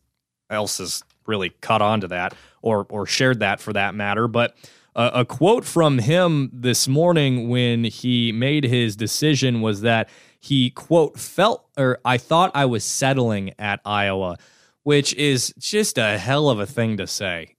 else 0.49 0.77
has 0.77 1.03
really 1.25 1.49
caught 1.49 1.81
on 1.81 2.01
to 2.01 2.07
that 2.09 2.35
or 2.61 2.85
or 2.89 3.05
shared 3.05 3.39
that 3.39 3.59
for 3.59 3.73
that 3.73 3.95
matter. 3.95 4.27
But 4.27 4.55
a 4.95 5.25
quote 5.25 5.65
from 5.65 5.99
him 5.99 6.49
this 6.53 6.87
morning 6.87 7.49
when 7.49 7.83
he 7.83 8.31
made 8.31 8.63
his 8.63 8.95
decision 8.95 9.61
was 9.61 9.81
that 9.81 10.09
he 10.39 10.69
quote 10.69 11.19
felt 11.19 11.65
or 11.77 11.99
I 12.05 12.17
thought 12.17 12.51
I 12.53 12.65
was 12.65 12.83
settling 12.83 13.53
at 13.57 13.79
Iowa, 13.85 14.37
which 14.83 15.13
is 15.15 15.53
just 15.57 15.97
a 15.97 16.17
hell 16.17 16.49
of 16.49 16.59
a 16.59 16.65
thing 16.65 16.97
to 16.97 17.07
say. 17.07 17.55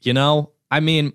You 0.00 0.14
know, 0.14 0.52
I 0.70 0.80
mean, 0.80 1.12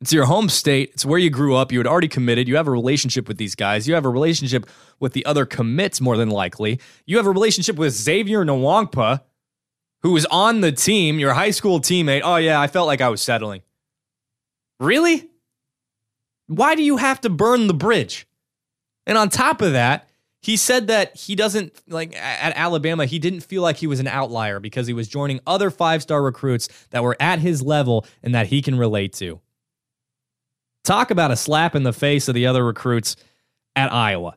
it's 0.00 0.12
your 0.12 0.24
home 0.24 0.48
state. 0.48 0.90
It's 0.94 1.04
where 1.04 1.18
you 1.18 1.28
grew 1.28 1.56
up. 1.56 1.72
You 1.72 1.78
had 1.78 1.86
already 1.86 2.08
committed. 2.08 2.48
You 2.48 2.56
have 2.56 2.68
a 2.68 2.70
relationship 2.70 3.28
with 3.28 3.36
these 3.36 3.54
guys. 3.54 3.86
You 3.86 3.94
have 3.94 4.06
a 4.06 4.10
relationship 4.10 4.66
with 4.98 5.12
the 5.12 5.26
other 5.26 5.44
commits, 5.44 6.00
more 6.00 6.16
than 6.16 6.30
likely. 6.30 6.80
You 7.04 7.18
have 7.18 7.26
a 7.26 7.30
relationship 7.30 7.76
with 7.76 7.92
Xavier 7.92 8.44
Nwankpa, 8.44 9.20
who 10.02 10.12
was 10.12 10.24
on 10.26 10.62
the 10.62 10.72
team, 10.72 11.18
your 11.18 11.34
high 11.34 11.50
school 11.50 11.80
teammate. 11.80 12.22
Oh, 12.24 12.36
yeah, 12.36 12.58
I 12.58 12.66
felt 12.66 12.86
like 12.86 13.02
I 13.02 13.10
was 13.10 13.20
settling. 13.20 13.62
Really? 14.80 15.28
Why 16.46 16.74
do 16.74 16.82
you 16.82 16.96
have 16.96 17.20
to 17.20 17.30
burn 17.30 17.68
the 17.68 17.74
bridge? 17.74 18.26
And 19.06 19.16
on 19.16 19.28
top 19.28 19.62
of 19.62 19.72
that, 19.72 20.08
he 20.42 20.56
said 20.56 20.86
that 20.86 21.14
he 21.16 21.36
doesn't 21.36 21.74
like 21.86 22.16
at 22.16 22.56
Alabama, 22.56 23.04
he 23.04 23.18
didn't 23.18 23.40
feel 23.40 23.60
like 23.60 23.76
he 23.76 23.86
was 23.86 24.00
an 24.00 24.06
outlier 24.06 24.58
because 24.58 24.86
he 24.86 24.94
was 24.94 25.06
joining 25.06 25.40
other 25.46 25.70
five 25.70 26.02
star 26.02 26.22
recruits 26.22 26.68
that 26.90 27.02
were 27.02 27.16
at 27.20 27.38
his 27.38 27.62
level 27.62 28.06
and 28.22 28.34
that 28.34 28.46
he 28.46 28.62
can 28.62 28.78
relate 28.78 29.12
to. 29.14 29.38
Talk 30.82 31.10
about 31.10 31.30
a 31.30 31.36
slap 31.36 31.76
in 31.76 31.82
the 31.82 31.92
face 31.92 32.26
of 32.26 32.34
the 32.34 32.46
other 32.46 32.64
recruits 32.64 33.16
at 33.76 33.92
Iowa. 33.92 34.36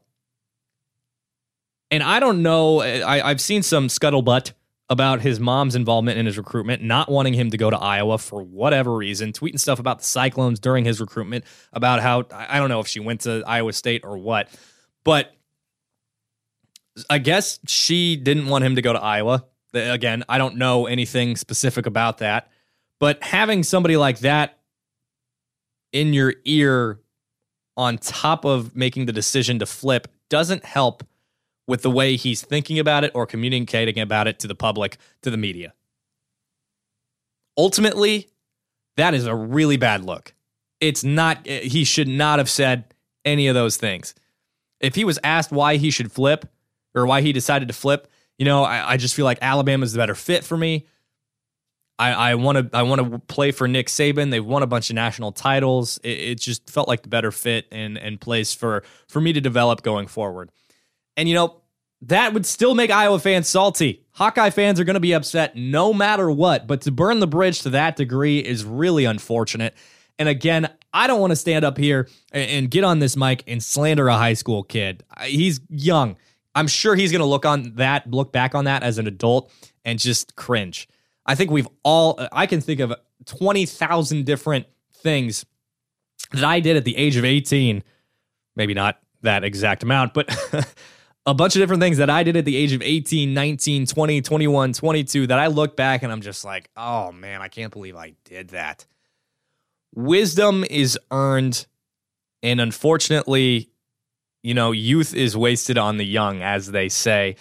And 1.90 2.04
I 2.04 2.20
don't 2.20 2.42
know, 2.42 2.82
I, 2.82 3.30
I've 3.30 3.40
seen 3.40 3.64
some 3.64 3.88
scuttlebutt 3.88 4.52
about 4.90 5.22
his 5.22 5.40
mom's 5.40 5.76
involvement 5.76 6.18
in 6.20 6.26
his 6.26 6.38
recruitment, 6.38 6.84
not 6.84 7.10
wanting 7.10 7.34
him 7.34 7.50
to 7.52 7.58
go 7.58 7.70
to 7.70 7.78
Iowa 7.78 8.18
for 8.18 8.44
whatever 8.44 8.96
reason, 8.96 9.32
tweeting 9.32 9.60
stuff 9.60 9.80
about 9.80 10.00
the 10.00 10.06
Cyclones 10.06 10.60
during 10.60 10.86
his 10.86 11.00
recruitment, 11.00 11.46
about 11.72 12.02
how 12.02 12.26
I 12.32 12.60
don't 12.60 12.70
know 12.70 12.80
if 12.80 12.88
she 12.88 13.00
went 13.00 13.22
to 13.22 13.44
Iowa 13.48 13.74
State 13.74 14.04
or 14.04 14.18
what. 14.18 14.50
But 15.04 15.34
I 17.10 17.18
guess 17.18 17.60
she 17.66 18.16
didn't 18.16 18.48
want 18.48 18.64
him 18.64 18.76
to 18.76 18.82
go 18.82 18.94
to 18.94 19.02
Iowa. 19.02 19.46
Again, 19.74 20.24
I 20.30 20.38
don't 20.38 20.58
know 20.58 20.86
anything 20.86 21.36
specific 21.36 21.86
about 21.86 22.20
that, 22.20 22.52
but 23.00 23.24
having 23.24 23.64
somebody 23.64 23.98
like 23.98 24.20
that 24.20 24.60
in 25.92 26.14
your 26.14 26.36
ear 26.46 27.00
on 27.76 27.98
top 27.98 28.46
of 28.46 28.76
making 28.76 29.08
the 29.08 29.14
decision 29.14 29.60
to 29.60 29.66
flip 29.66 30.08
doesn't 30.30 30.64
help 30.64 31.04
with 31.68 31.82
the 31.82 31.92
way 31.92 32.16
he's 32.16 32.42
thinking 32.42 32.80
about 32.80 33.04
it 33.04 33.12
or 33.14 33.26
communicating 33.26 34.00
about 34.00 34.28
it 34.28 34.40
to 34.40 34.48
the 34.48 34.56
public, 34.56 34.98
to 35.22 35.30
the 35.30 35.38
media. 35.38 35.74
Ultimately, 37.58 38.30
that 38.98 39.14
is 39.14 39.26
a 39.26 39.36
really 39.36 39.78
bad 39.78 40.04
look. 40.04 40.34
It's 40.80 41.04
not, 41.04 41.40
eh, 41.46 41.62
he 41.62 41.84
should 41.84 42.08
not 42.08 42.40
have 42.40 42.50
said 42.50 42.94
any 43.24 43.48
of 43.48 43.56
those 43.56 43.78
things. 43.78 44.14
If 44.80 44.96
he 44.96 45.06
was 45.06 45.18
asked 45.24 45.52
why 45.52 45.78
he 45.78 45.90
should 45.90 46.12
flip, 46.12 46.46
or 46.96 47.06
why 47.06 47.22
he 47.22 47.34
decided 47.34 47.68
to 47.68 47.74
flip. 47.74 48.08
You 48.38 48.46
know, 48.46 48.64
I, 48.64 48.94
I 48.94 48.98
just 48.98 49.16
feel 49.16 49.26
like 49.26 49.40
Alabama's 49.42 49.94
the 49.94 49.98
better 49.98 50.16
fit 50.16 50.44
for 50.44 50.58
me. 50.58 50.86
I 52.00 52.36
want 52.36 52.58
to 52.58 52.78
I 52.78 52.82
want 52.82 53.00
to 53.02 53.20
play 53.20 53.52
for 53.52 53.68
Nick 53.68 53.88
Saban. 53.88 54.30
They've 54.30 54.46
won 54.46 54.62
a 54.62 54.68
bunch 54.68 54.90
of 54.90 54.96
national 54.96 55.32
titles. 55.32 56.00
It, 56.04 56.20
it, 56.20 56.40
just 56.40 56.70
felt 56.70 56.88
like 56.88 57.04
the 57.04 57.08
better 57.08 57.32
fit 57.32 57.66
and 57.72 57.98
and 57.98 58.20
place 58.20 58.54
for 58.54 58.84
for 59.08 59.22
me 59.22 59.32
to 59.32 59.40
develop 59.40 59.84
going 59.84 60.08
forward. 60.08 60.52
And, 61.18 61.30
you 61.30 61.36
know, 61.36 61.62
that 62.02 62.34
would 62.34 62.46
still 62.46 62.76
make 62.76 62.92
Iowa 62.92 63.20
fans 63.20 63.48
salty. 63.48 64.04
Hawkeye 64.12 64.50
fans 64.50 64.80
are 64.80 64.84
going 64.84 64.96
to 64.96 65.00
be 65.00 65.14
upset 65.14 65.56
no 65.56 65.94
matter 65.94 66.30
what, 66.30 66.68
but 66.68 66.82
to 66.82 66.92
burn 66.92 67.20
the 67.20 67.28
bridge 67.28 67.62
to 67.62 67.70
that 67.72 67.96
degree 67.96 68.40
is 68.40 68.64
really 68.66 69.06
unfortunate. 69.06 69.74
And 70.20 70.30
again, 70.30 70.70
I 70.94 71.08
don't 71.08 71.20
want 71.20 71.32
to 71.32 71.36
stand 71.36 71.66
up 71.66 71.78
here 71.78 72.08
and 72.32 72.70
get 72.70 72.84
on 72.84 73.00
this 73.00 73.18
mic 73.18 73.44
and 73.48 73.64
slander 73.64 74.08
a 74.08 74.16
high 74.16 74.34
school 74.34 74.64
kid. 74.64 75.04
He's 75.24 75.60
young. 75.70 76.18
I'm 76.56 76.68
sure 76.68 76.96
he's 76.96 77.12
going 77.12 77.22
to 77.22 77.26
look 77.26 77.46
on 77.46 77.74
that, 77.76 78.10
look 78.12 78.32
back 78.32 78.54
on 78.54 78.66
that 78.66 78.84
as 78.84 79.00
an 79.00 79.08
adult 79.08 79.52
and 79.84 79.98
just 79.98 80.36
cringe. 80.36 80.88
I 81.26 81.36
think 81.36 81.50
we've 81.50 81.68
all, 81.84 82.20
I 82.32 82.46
can 82.46 82.62
think 82.62 82.80
of 82.80 82.94
20,000 83.26 84.26
different 84.26 84.68
things 84.94 85.46
that 86.32 86.44
I 86.44 86.60
did 86.60 86.78
at 86.78 86.84
the 86.84 86.96
age 86.96 87.16
of 87.16 87.26
18. 87.26 87.84
Maybe 88.56 88.74
not 88.74 89.00
that 89.22 89.44
exact 89.44 89.84
amount, 89.84 90.14
but 90.14 90.30
a 91.26 91.34
bunch 91.34 91.56
of 91.56 91.62
different 91.62 91.82
things 91.82 91.98
that 91.98 92.10
I 92.10 92.24
did 92.24 92.36
at 92.36 92.46
the 92.46 92.56
age 92.56 92.74
of 92.74 92.82
18, 92.82 93.34
19, 93.34 93.86
20, 93.86 94.22
21, 94.22 94.74
22 94.74 95.28
that 95.28 95.40
I 95.40 95.48
look 95.48 95.76
back 95.78 96.04
and 96.04 96.12
I'm 96.12 96.22
just 96.22 96.44
like, 96.44 96.70
oh 96.76 97.12
man, 97.12 97.42
I 97.42 97.48
can't 97.48 97.72
believe 97.72 97.96
I 97.96 98.14
did 98.26 98.50
that. 98.50 98.86
Wisdom 99.96 100.66
is 100.70 100.98
earned, 101.12 101.68
and 102.42 102.60
unfortunately, 102.60 103.70
you 104.42 104.54
know, 104.54 104.72
youth 104.72 105.14
is 105.14 105.38
wasted 105.38 105.78
on 105.78 105.98
the 105.98 106.06
young, 106.06 106.42
as 106.42 106.72
they 106.72 106.90
say. 106.90 107.36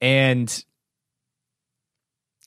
And 0.00 0.64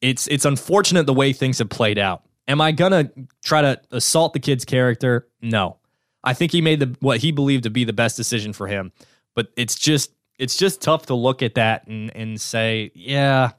it's 0.02 0.28
it's 0.28 0.46
unfortunate 0.46 1.06
the 1.06 1.14
way 1.14 1.34
things 1.34 1.60
have 1.60 1.70
played 1.70 2.00
out. 2.00 2.24
Am 2.48 2.62
I 2.62 2.72
gonna 2.72 3.12
try 3.44 3.62
to 3.62 3.82
assault 3.92 4.34
the 4.34 4.40
kid's 4.40 4.66
character? 4.66 5.28
No. 5.42 5.78
I 6.24 6.34
think 6.34 6.52
he 6.52 6.62
made 6.62 6.80
the 6.80 6.96
what 7.00 7.20
he 7.20 7.32
believed 7.32 7.64
to 7.64 7.70
be 7.70 7.84
the 7.84 7.94
best 7.94 8.18
decision 8.18 8.54
for 8.54 8.68
him. 8.68 8.92
But 9.36 9.50
it's 9.56 9.76
just 9.76 10.12
it's 10.40 10.58
just 10.58 10.82
tough 10.82 11.06
to 11.08 11.14
look 11.14 11.44
at 11.44 11.56
that 11.56 11.86
and 11.88 12.16
and 12.16 12.42
say, 12.42 12.92
yeah, 12.96 13.52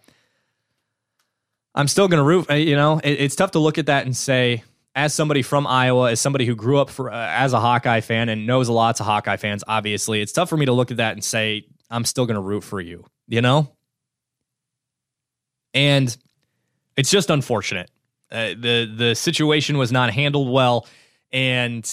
I'm 1.75 1.87
still 1.87 2.09
gonna 2.09 2.25
root. 2.25 2.51
You 2.51 2.75
know, 2.75 2.99
it, 2.99 3.21
it's 3.21 3.37
tough 3.37 3.53
to 3.53 3.61
look 3.61 3.79
at 3.79 3.87
that 3.87 4.07
and 4.07 4.17
say, 4.17 4.65
as 4.95 5.15
somebody 5.15 5.43
from 5.43 5.67
Iowa, 5.67 6.11
as 6.11 6.21
somebody 6.21 6.47
who 6.47 6.57
grew 6.57 6.79
up 6.79 6.91
for, 6.91 7.13
uh, 7.13 7.15
as 7.17 7.53
a 7.53 7.61
Hawkeye 7.61 8.01
fan 8.01 8.29
and 8.29 8.47
knows 8.47 8.69
lots 8.69 8.99
of 8.99 9.07
Hawkeye 9.07 9.37
fans, 9.37 9.63
obviously, 9.69 10.21
it's 10.21 10.33
tough 10.33 10.49
for 10.49 10.57
me 10.57 10.67
to 10.67 10.73
look 10.73 10.91
at 10.91 10.97
that 10.97 11.13
and 11.13 11.23
say, 11.23 11.67
I'm 11.91 12.05
still 12.05 12.27
going 12.27 12.35
to 12.35 12.41
root 12.41 12.65
for 12.65 12.81
you, 12.81 13.05
you 13.29 13.41
know? 13.41 13.73
And 15.73 16.15
it's 16.97 17.11
just 17.11 17.31
unfortunate. 17.31 17.91
Uh, 18.33 18.49
the 18.49 18.93
the 18.97 19.15
situation 19.15 19.79
was 19.79 19.93
not 19.93 20.13
handled 20.13 20.51
well, 20.51 20.87
and 21.33 21.89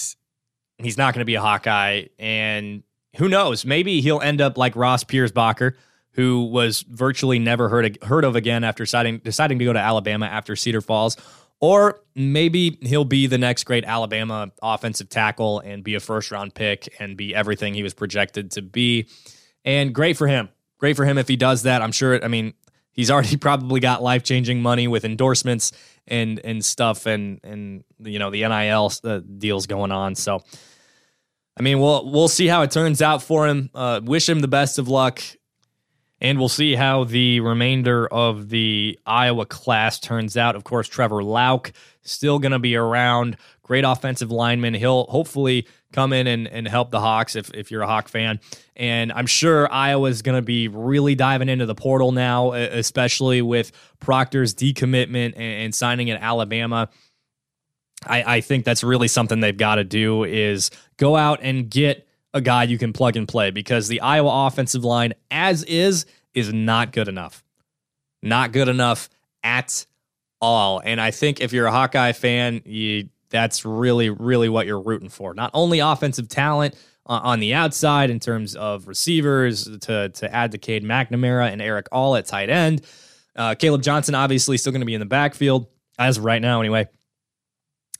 he's 0.78 0.96
not 0.96 1.14
going 1.14 1.20
to 1.20 1.24
be 1.24 1.36
a 1.36 1.40
Hawkeye. 1.40 2.06
And 2.18 2.82
who 3.16 3.28
knows? 3.28 3.64
Maybe 3.64 4.00
he'll 4.00 4.20
end 4.20 4.40
up 4.40 4.58
like 4.58 4.76
Ross 4.76 5.04
Pierschbacher, 5.04 5.74
who 6.12 6.44
was 6.44 6.82
virtually 6.82 7.38
never 7.38 7.68
heard 7.68 8.02
heard 8.02 8.24
of 8.24 8.36
again 8.36 8.64
after 8.64 8.84
deciding 8.84 9.18
deciding 9.18 9.58
to 9.58 9.64
go 9.64 9.72
to 9.72 9.78
Alabama 9.78 10.26
after 10.26 10.56
Cedar 10.56 10.80
Falls, 10.80 11.16
or 11.60 12.00
maybe 12.14 12.78
he'll 12.82 13.04
be 13.04 13.26
the 13.26 13.38
next 13.38 13.64
great 13.64 13.84
Alabama 13.84 14.50
offensive 14.62 15.08
tackle 15.08 15.60
and 15.60 15.82
be 15.82 15.94
a 15.94 16.00
first 16.00 16.30
round 16.30 16.54
pick 16.54 16.94
and 17.00 17.16
be 17.16 17.34
everything 17.34 17.74
he 17.74 17.82
was 17.82 17.94
projected 17.94 18.52
to 18.52 18.62
be. 18.62 19.08
And 19.64 19.94
great 19.94 20.16
for 20.16 20.28
him. 20.28 20.48
Great 20.78 20.96
for 20.96 21.04
him 21.04 21.18
if 21.18 21.26
he 21.26 21.36
does 21.36 21.64
that. 21.64 21.82
I'm 21.82 21.90
sure, 21.90 22.24
I 22.24 22.28
mean, 22.28 22.54
he's 22.92 23.10
already 23.10 23.36
probably 23.38 23.80
got 23.80 24.02
life 24.02 24.22
changing 24.22 24.62
money 24.62 24.86
with 24.86 25.04
endorsements 25.04 25.72
and 26.06 26.40
and 26.44 26.64
stuff 26.64 27.04
and 27.06 27.40
and 27.44 27.84
you 27.98 28.18
know 28.18 28.30
the 28.30 28.46
NIL 28.46 28.92
uh, 29.04 29.20
deals 29.38 29.66
going 29.66 29.92
on. 29.92 30.14
So 30.14 30.42
I 31.58 31.62
mean, 31.62 31.80
we'll 31.80 32.10
we'll 32.10 32.28
see 32.28 32.46
how 32.46 32.62
it 32.62 32.70
turns 32.70 33.02
out 33.02 33.22
for 33.22 33.48
him. 33.48 33.70
Uh, 33.74 34.00
wish 34.02 34.28
him 34.28 34.40
the 34.40 34.48
best 34.48 34.78
of 34.78 34.88
luck. 34.88 35.22
And 36.20 36.36
we'll 36.38 36.48
see 36.48 36.74
how 36.74 37.04
the 37.04 37.38
remainder 37.40 38.08
of 38.08 38.48
the 38.48 38.98
Iowa 39.06 39.46
class 39.46 40.00
turns 40.00 40.36
out. 40.36 40.56
Of 40.56 40.64
course, 40.64 40.88
Trevor 40.88 41.22
Lauck 41.22 41.72
still 42.02 42.40
going 42.40 42.52
to 42.52 42.58
be 42.58 42.74
around. 42.74 43.36
Great 43.62 43.84
offensive 43.84 44.32
lineman. 44.32 44.74
He'll 44.74 45.04
hopefully 45.04 45.68
come 45.92 46.12
in 46.12 46.26
and, 46.26 46.48
and 46.48 46.66
help 46.66 46.90
the 46.90 46.98
Hawks 46.98 47.36
if, 47.36 47.54
if 47.54 47.70
you're 47.70 47.82
a 47.82 47.86
Hawk 47.86 48.08
fan. 48.08 48.40
And 48.74 49.12
I'm 49.12 49.26
sure 49.26 49.72
Iowa's 49.72 50.22
going 50.22 50.36
to 50.36 50.42
be 50.42 50.66
really 50.66 51.14
diving 51.14 51.48
into 51.48 51.66
the 51.66 51.74
portal 51.76 52.10
now, 52.10 52.52
especially 52.52 53.40
with 53.40 53.70
Proctor's 54.00 54.54
decommitment 54.54 55.34
and, 55.36 55.36
and 55.36 55.74
signing 55.74 56.10
at 56.10 56.20
Alabama. 56.20 56.88
I, 58.06 58.36
I 58.36 58.40
think 58.40 58.64
that's 58.64 58.84
really 58.84 59.08
something 59.08 59.40
they've 59.40 59.56
got 59.56 59.76
to 59.76 59.84
do 59.84 60.24
is 60.24 60.70
go 60.96 61.16
out 61.16 61.40
and 61.42 61.68
get 61.68 62.06
a 62.34 62.40
guy 62.40 62.64
you 62.64 62.78
can 62.78 62.92
plug 62.92 63.16
and 63.16 63.26
play 63.26 63.50
because 63.50 63.88
the 63.88 64.00
Iowa 64.00 64.46
offensive 64.46 64.84
line, 64.84 65.14
as 65.30 65.64
is, 65.64 66.06
is 66.34 66.52
not 66.52 66.92
good 66.92 67.08
enough. 67.08 67.42
Not 68.22 68.52
good 68.52 68.68
enough 68.68 69.08
at 69.42 69.86
all. 70.40 70.80
And 70.84 71.00
I 71.00 71.10
think 71.10 71.40
if 71.40 71.52
you're 71.52 71.66
a 71.66 71.72
Hawkeye 71.72 72.12
fan, 72.12 72.62
you 72.64 73.08
that's 73.30 73.64
really, 73.64 74.08
really 74.08 74.48
what 74.48 74.66
you're 74.66 74.80
rooting 74.80 75.10
for. 75.10 75.34
Not 75.34 75.50
only 75.52 75.80
offensive 75.80 76.28
talent 76.28 76.74
uh, 77.06 77.20
on 77.22 77.40
the 77.40 77.54
outside 77.54 78.10
in 78.10 78.20
terms 78.20 78.54
of 78.56 78.88
receivers 78.88 79.64
to 79.80 80.08
to 80.08 80.34
add 80.34 80.52
to 80.52 80.58
Cade 80.58 80.84
McNamara 80.84 81.50
and 81.50 81.60
Erick 81.60 81.88
All 81.92 82.16
at 82.16 82.26
tight 82.26 82.50
end. 82.50 82.82
Uh, 83.36 83.54
Kaleb 83.54 83.82
Johnson 83.82 84.14
obviously 84.14 84.56
still 84.56 84.72
going 84.72 84.80
to 84.80 84.86
be 84.86 84.94
in 84.94 85.00
the 85.00 85.06
backfield 85.06 85.66
as 85.98 86.18
right 86.18 86.42
now, 86.42 86.60
anyway. 86.60 86.88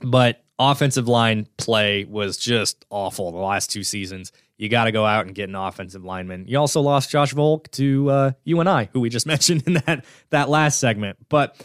But 0.00 0.44
offensive 0.58 1.08
line 1.08 1.46
play 1.56 2.04
was 2.04 2.36
just 2.36 2.84
awful 2.90 3.32
the 3.32 3.38
last 3.38 3.70
two 3.70 3.84
seasons. 3.84 4.32
You 4.56 4.68
got 4.68 4.84
to 4.84 4.92
go 4.92 5.06
out 5.06 5.26
and 5.26 5.34
get 5.34 5.48
an 5.48 5.54
offensive 5.54 6.04
lineman. 6.04 6.46
You 6.48 6.58
also 6.58 6.80
lost 6.80 7.10
Josh 7.10 7.32
Volk 7.32 7.70
to 7.72 8.10
uh, 8.10 8.32
UNI, 8.44 8.90
who 8.92 9.00
we 9.00 9.08
just 9.08 9.26
mentioned 9.34 9.64
in 9.66 9.74
that 9.74 10.04
that 10.30 10.48
last 10.48 10.80
segment. 10.80 11.18
But 11.28 11.56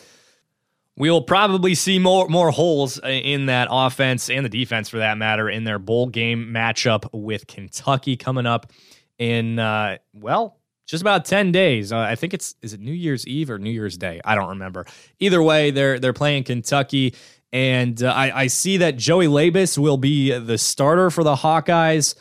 we'll 0.96 1.24
probably 1.24 1.76
see 1.76 1.98
more 2.00 2.28
more 2.28 2.52
holes 2.52 3.00
in 3.04 3.48
that 3.48 3.68
offense 3.72 4.30
and 4.30 4.46
the 4.46 4.50
defense, 4.50 4.90
for 4.90 4.98
that 4.98 5.18
matter, 5.18 5.50
in 5.50 5.64
their 5.64 5.80
bowl 5.80 6.08
game 6.08 6.48
matchup 6.54 7.08
with 7.12 7.48
Kentucky 7.48 8.16
coming 8.16 8.46
up 8.46 8.72
in 9.18 9.58
uh, 9.58 9.98
well 10.14 10.60
just 10.86 11.02
about 11.02 11.26
10 11.26 11.52
days. 11.52 11.92
Uh, 11.92 12.00
I 12.00 12.16
think 12.16 12.34
it's 12.34 12.56
is 12.62 12.74
it 12.74 12.80
New 12.80 12.94
Year's 12.94 13.26
Eve 13.28 13.50
or 13.50 13.60
New 13.60 13.72
Year's 13.72 13.98
Day? 13.98 14.20
I 14.26 14.36
don't 14.36 14.50
remember. 14.50 14.86
Either 15.20 15.42
way, 15.42 15.72
they're 15.72 16.00
they're 16.00 16.14
playing 16.14 16.44
Kentucky 16.44 17.14
and 17.54 18.02
uh, 18.02 18.12
I, 18.12 18.42
I 18.42 18.48
see 18.48 18.78
that 18.78 18.98
Joey 18.98 19.28
Labas 19.28 19.78
will 19.78 19.98
be 19.98 20.38
the 20.38 20.58
starter 20.58 21.12
for 21.12 21.24
the 21.24 21.36
Hawkeyes. 21.36 22.16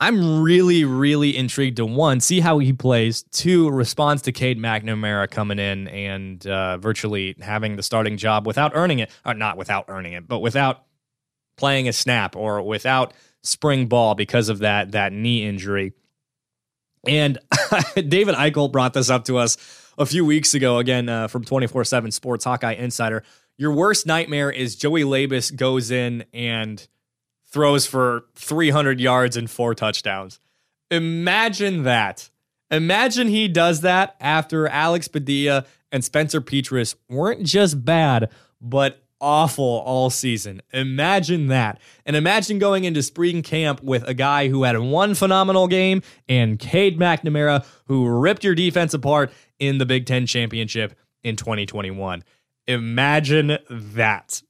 I'm 0.00 0.42
really, 0.42 0.84
really 0.84 1.36
intrigued 1.36 1.76
to 1.76 1.86
one, 1.86 2.18
see 2.20 2.40
how 2.40 2.58
he 2.58 2.72
plays. 2.72 3.22
Two, 3.30 3.70
responds 3.70 4.22
to 4.22 4.32
Cade 4.32 4.58
McNamara 4.58 5.30
coming 5.30 5.60
in 5.60 5.86
and 5.88 6.44
uh, 6.46 6.78
virtually 6.78 7.36
having 7.40 7.76
the 7.76 7.82
starting 7.82 8.16
job 8.16 8.44
without 8.44 8.72
earning 8.74 8.98
it. 8.98 9.10
Or 9.24 9.30
uh, 9.30 9.34
not 9.34 9.56
without 9.56 9.84
earning 9.86 10.14
it, 10.14 10.26
but 10.26 10.40
without 10.40 10.82
playing 11.56 11.88
a 11.88 11.92
snap 11.92 12.34
or 12.34 12.60
without 12.60 13.14
spring 13.44 13.86
ball 13.86 14.16
because 14.16 14.48
of 14.48 14.58
that 14.58 14.92
that 14.92 15.12
knee 15.12 15.46
injury. 15.46 15.92
And 17.08 17.38
David 17.94 18.34
Eichel 18.34 18.70
brought 18.70 18.94
this 18.94 19.10
up 19.10 19.24
to 19.26 19.38
us 19.38 19.56
a 19.98 20.06
few 20.06 20.24
weeks 20.24 20.54
ago, 20.54 20.78
again 20.78 21.08
uh, 21.08 21.28
from 21.28 21.44
24 21.44 21.84
7 21.84 22.10
Sports 22.10 22.44
Hawkeye 22.44 22.74
Insider 22.74 23.22
your 23.58 23.72
worst 23.72 24.06
nightmare 24.06 24.50
is 24.50 24.76
Joey 24.76 25.02
Labas 25.02 25.54
goes 25.54 25.90
in 25.90 26.24
and 26.32 26.86
throws 27.46 27.86
for 27.86 28.26
300 28.34 29.00
yards 29.00 29.36
and 29.36 29.50
four 29.50 29.74
touchdowns. 29.74 30.40
Imagine 30.90 31.84
that. 31.84 32.30
Imagine 32.70 33.28
he 33.28 33.48
does 33.48 33.80
that 33.80 34.16
after 34.20 34.66
Alex 34.68 35.08
Padilla 35.08 35.64
and 35.90 36.04
Spencer 36.04 36.40
Petras 36.40 36.96
weren't 37.08 37.44
just 37.44 37.84
bad, 37.84 38.30
but 38.60 39.02
awful 39.20 39.64
all 39.64 40.10
season. 40.10 40.62
Imagine 40.72 41.48
that. 41.48 41.80
And 42.04 42.16
imagine 42.16 42.58
going 42.58 42.84
into 42.84 43.02
spring 43.02 43.42
camp 43.42 43.82
with 43.82 44.06
a 44.06 44.14
guy 44.14 44.48
who 44.48 44.64
had 44.64 44.78
one 44.78 45.14
phenomenal 45.14 45.68
game 45.68 46.02
and 46.28 46.58
Cade 46.58 46.98
McNamara, 46.98 47.64
who 47.86 48.08
ripped 48.08 48.44
your 48.44 48.54
defense 48.54 48.94
apart 48.94 49.32
in 49.58 49.78
the 49.78 49.86
Big 49.86 50.06
Ten 50.06 50.26
championship 50.26 50.94
in 51.22 51.36
2021. 51.36 52.22
Imagine 52.66 53.58
that. 53.70 54.42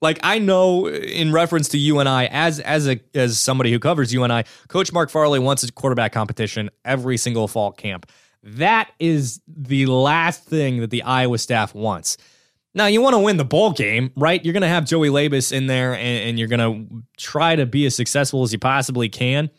Like 0.00 0.20
I 0.22 0.38
know 0.38 0.86
uh, 0.86 0.90
in 0.90 1.32
reference 1.32 1.68
to 1.70 1.78
UNI, 1.78 2.28
as 2.28 2.60
as 2.60 2.86
a 2.86 3.00
as 3.14 3.40
somebody 3.40 3.72
who 3.72 3.78
covers 3.78 4.12
UNI, 4.12 4.44
Coach 4.68 4.92
Mark 4.92 5.08
Farley 5.08 5.38
wants 5.38 5.62
a 5.62 5.72
quarterback 5.72 6.12
competition 6.12 6.68
every 6.84 7.16
single 7.16 7.48
fall 7.48 7.72
camp. 7.72 8.10
That 8.42 8.90
is 8.98 9.40
the 9.46 9.86
last 9.86 10.44
thing 10.44 10.80
that 10.80 10.90
the 10.90 11.02
Iowa 11.02 11.38
staff 11.38 11.74
wants. 11.74 12.18
Now 12.74 12.86
you 12.86 13.00
want 13.00 13.14
to 13.14 13.20
win 13.20 13.36
the 13.36 13.44
bowl 13.44 13.72
game, 13.72 14.10
right? 14.16 14.44
You're 14.44 14.52
going 14.52 14.62
to 14.62 14.68
have 14.68 14.84
Joey 14.84 15.08
Labas 15.08 15.52
in 15.52 15.66
there, 15.68 15.94
and, 15.94 16.28
and 16.28 16.38
you're 16.38 16.48
going 16.48 16.60
to 16.88 17.04
try 17.16 17.54
to 17.54 17.66
be 17.66 17.86
as 17.86 17.94
successful 17.94 18.42
as 18.42 18.52
you 18.52 18.58
possibly 18.58 19.08
can. 19.08 19.50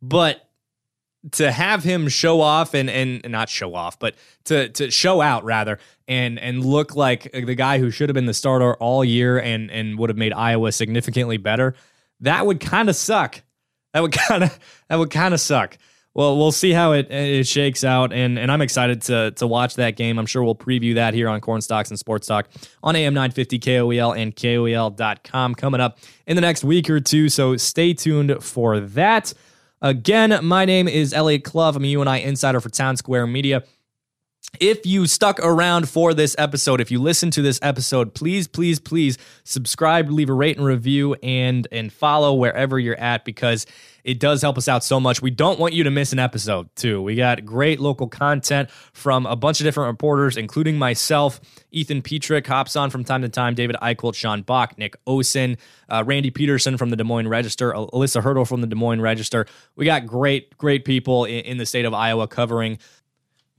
But 0.00 0.48
to 1.32 1.52
have 1.52 1.84
him 1.84 2.08
show 2.08 2.40
off 2.40 2.74
and 2.74 2.88
and 2.88 3.28
not 3.28 3.48
show 3.48 3.74
off, 3.74 3.98
but 3.98 4.14
to 4.44 4.68
to 4.70 4.90
show 4.90 5.20
out 5.20 5.44
rather 5.44 5.78
and 6.08 6.38
and 6.38 6.64
look 6.64 6.94
like 6.94 7.30
the 7.32 7.54
guy 7.54 7.78
who 7.78 7.90
should 7.90 8.08
have 8.08 8.14
been 8.14 8.26
the 8.26 8.34
starter 8.34 8.74
all 8.74 9.04
year 9.04 9.38
and 9.38 9.70
and 9.70 9.98
would 9.98 10.08
have 10.08 10.16
made 10.16 10.32
Iowa 10.32 10.72
significantly 10.72 11.36
better, 11.36 11.74
that 12.20 12.46
would 12.46 12.60
kind 12.60 12.88
of 12.88 12.96
suck. 12.96 13.42
That 13.92 14.00
would 14.00 14.12
kind 14.28 14.44
of 14.44 14.58
that 14.88 14.96
would 14.96 15.10
kind 15.10 15.34
of 15.34 15.40
suck. 15.40 15.76
Well, 16.12 16.36
we'll 16.36 16.52
see 16.52 16.72
how 16.72 16.92
it 16.92 17.10
it 17.10 17.46
shakes 17.46 17.84
out, 17.84 18.12
and 18.12 18.38
and 18.38 18.50
I'm 18.50 18.60
excited 18.62 19.02
to 19.02 19.30
to 19.32 19.46
watch 19.46 19.76
that 19.76 19.96
game. 19.96 20.18
I'm 20.18 20.26
sure 20.26 20.42
we'll 20.42 20.56
preview 20.56 20.94
that 20.96 21.14
here 21.14 21.28
on 21.28 21.40
Corn 21.40 21.60
Stalks 21.60 21.90
and 21.90 21.98
Sports 21.98 22.26
Talk 22.26 22.48
on 22.82 22.96
AM 22.96 23.14
950 23.14 23.58
KOEL 23.60 24.16
and 24.16 24.34
KOEL.com 24.34 25.54
coming 25.54 25.80
up 25.80 25.98
in 26.26 26.34
the 26.34 26.40
next 26.40 26.64
week 26.64 26.90
or 26.90 26.98
two. 26.98 27.28
So 27.28 27.56
stay 27.56 27.94
tuned 27.94 28.42
for 28.42 28.80
that. 28.80 29.32
Again, 29.82 30.44
my 30.44 30.64
name 30.64 30.88
is 30.88 31.14
Eliot 31.14 31.44
Clough. 31.44 31.72
I'm 31.76 31.84
a 31.84 31.86
UNI 31.86 32.22
insider 32.22 32.60
for 32.60 32.68
Town 32.68 32.96
Square 32.96 33.28
Media. 33.28 33.62
If 34.58 34.84
you 34.84 35.06
stuck 35.06 35.38
around 35.40 35.88
for 35.88 36.12
this 36.12 36.34
episode, 36.36 36.80
if 36.80 36.90
you 36.90 37.00
listened 37.00 37.32
to 37.34 37.42
this 37.42 37.58
episode, 37.62 38.14
please, 38.14 38.48
please, 38.48 38.80
please 38.80 39.16
subscribe, 39.44 40.10
leave 40.10 40.28
a 40.28 40.34
rate 40.34 40.56
and 40.56 40.66
review, 40.66 41.14
and 41.22 41.66
and 41.70 41.92
follow 41.92 42.34
wherever 42.34 42.78
you're 42.78 42.98
at 42.98 43.24
because 43.24 43.64
it 44.04 44.18
does 44.18 44.42
help 44.42 44.58
us 44.58 44.68
out 44.68 44.82
so 44.82 44.98
much. 44.98 45.22
We 45.22 45.30
don't 45.30 45.58
want 45.58 45.74
you 45.74 45.84
to 45.84 45.90
miss 45.90 46.12
an 46.12 46.18
episode, 46.18 46.74
too. 46.74 47.02
We 47.02 47.14
got 47.14 47.44
great 47.44 47.80
local 47.80 48.08
content 48.08 48.70
from 48.92 49.26
a 49.26 49.36
bunch 49.36 49.60
of 49.60 49.64
different 49.64 49.88
reporters, 49.88 50.36
including 50.36 50.78
myself. 50.78 51.40
Ethan 51.70 52.02
Petrick 52.02 52.46
hops 52.46 52.76
on 52.76 52.90
from 52.90 53.04
time 53.04 53.22
to 53.22 53.28
time, 53.28 53.54
David 53.54 53.76
Eichholt, 53.82 54.14
Sean 54.14 54.42
Bach, 54.42 54.76
Nick 54.78 54.96
Osen, 55.06 55.58
uh, 55.88 56.02
Randy 56.06 56.30
Peterson 56.30 56.76
from 56.76 56.90
the 56.90 56.96
Des 56.96 57.04
Moines 57.04 57.28
Register, 57.28 57.72
Alyssa 57.72 58.22
Hurdle 58.22 58.44
from 58.44 58.60
the 58.60 58.66
Des 58.66 58.76
Moines 58.76 59.00
Register. 59.00 59.46
We 59.76 59.84
got 59.84 60.06
great, 60.06 60.56
great 60.56 60.84
people 60.84 61.24
in, 61.24 61.44
in 61.44 61.58
the 61.58 61.66
state 61.66 61.84
of 61.84 61.94
Iowa 61.94 62.26
covering 62.26 62.78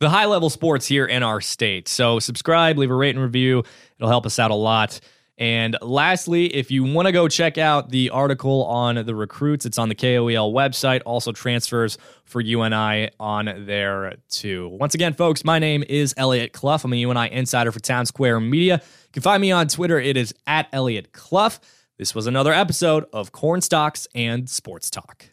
the 0.01 0.09
high 0.09 0.25
level 0.25 0.49
sports 0.49 0.87
here 0.87 1.05
in 1.05 1.23
our 1.23 1.39
state. 1.39 1.87
So 1.87 2.19
subscribe, 2.19 2.77
leave 2.77 2.91
a 2.91 2.95
rate 2.95 3.15
and 3.15 3.23
review. 3.23 3.63
It'll 3.97 4.09
help 4.09 4.25
us 4.25 4.39
out 4.39 4.51
a 4.51 4.55
lot. 4.55 4.99
And 5.37 5.77
lastly, 5.81 6.53
if 6.55 6.69
you 6.69 6.83
want 6.83 7.05
to 7.07 7.11
go 7.11 7.27
check 7.27 7.57
out 7.57 7.89
the 7.89 8.09
article 8.09 8.65
on 8.65 9.05
the 9.05 9.15
recruits, 9.15 9.65
it's 9.65 9.77
on 9.77 9.89
the 9.89 9.95
KOEL 9.95 10.53
website. 10.53 11.01
Also, 11.05 11.31
transfers 11.31 11.97
for 12.25 12.41
UNI 12.41 13.09
on 13.19 13.65
there 13.65 14.15
too. 14.29 14.69
Once 14.69 14.93
again, 14.93 15.13
folks, 15.13 15.43
my 15.43 15.59
name 15.59 15.83
is 15.87 16.13
Eliot 16.17 16.51
Clough. 16.51 16.79
I'm 16.83 16.93
a 16.93 16.95
UNI 16.95 17.31
insider 17.31 17.71
for 17.71 17.79
Town 17.79 18.05
Square 18.05 18.41
Media. 18.41 18.81
You 18.83 19.11
can 19.13 19.21
find 19.21 19.41
me 19.41 19.51
on 19.51 19.67
Twitter. 19.67 19.99
It 19.99 20.17
is 20.17 20.33
at 20.45 20.67
Eliot 20.73 21.11
Clough. 21.11 21.59
This 21.97 22.13
was 22.15 22.27
another 22.27 22.53
episode 22.53 23.05
of 23.13 23.31
Cornstalks 23.31 24.07
and 24.13 24.49
Sports 24.49 24.89
Talk. 24.89 25.30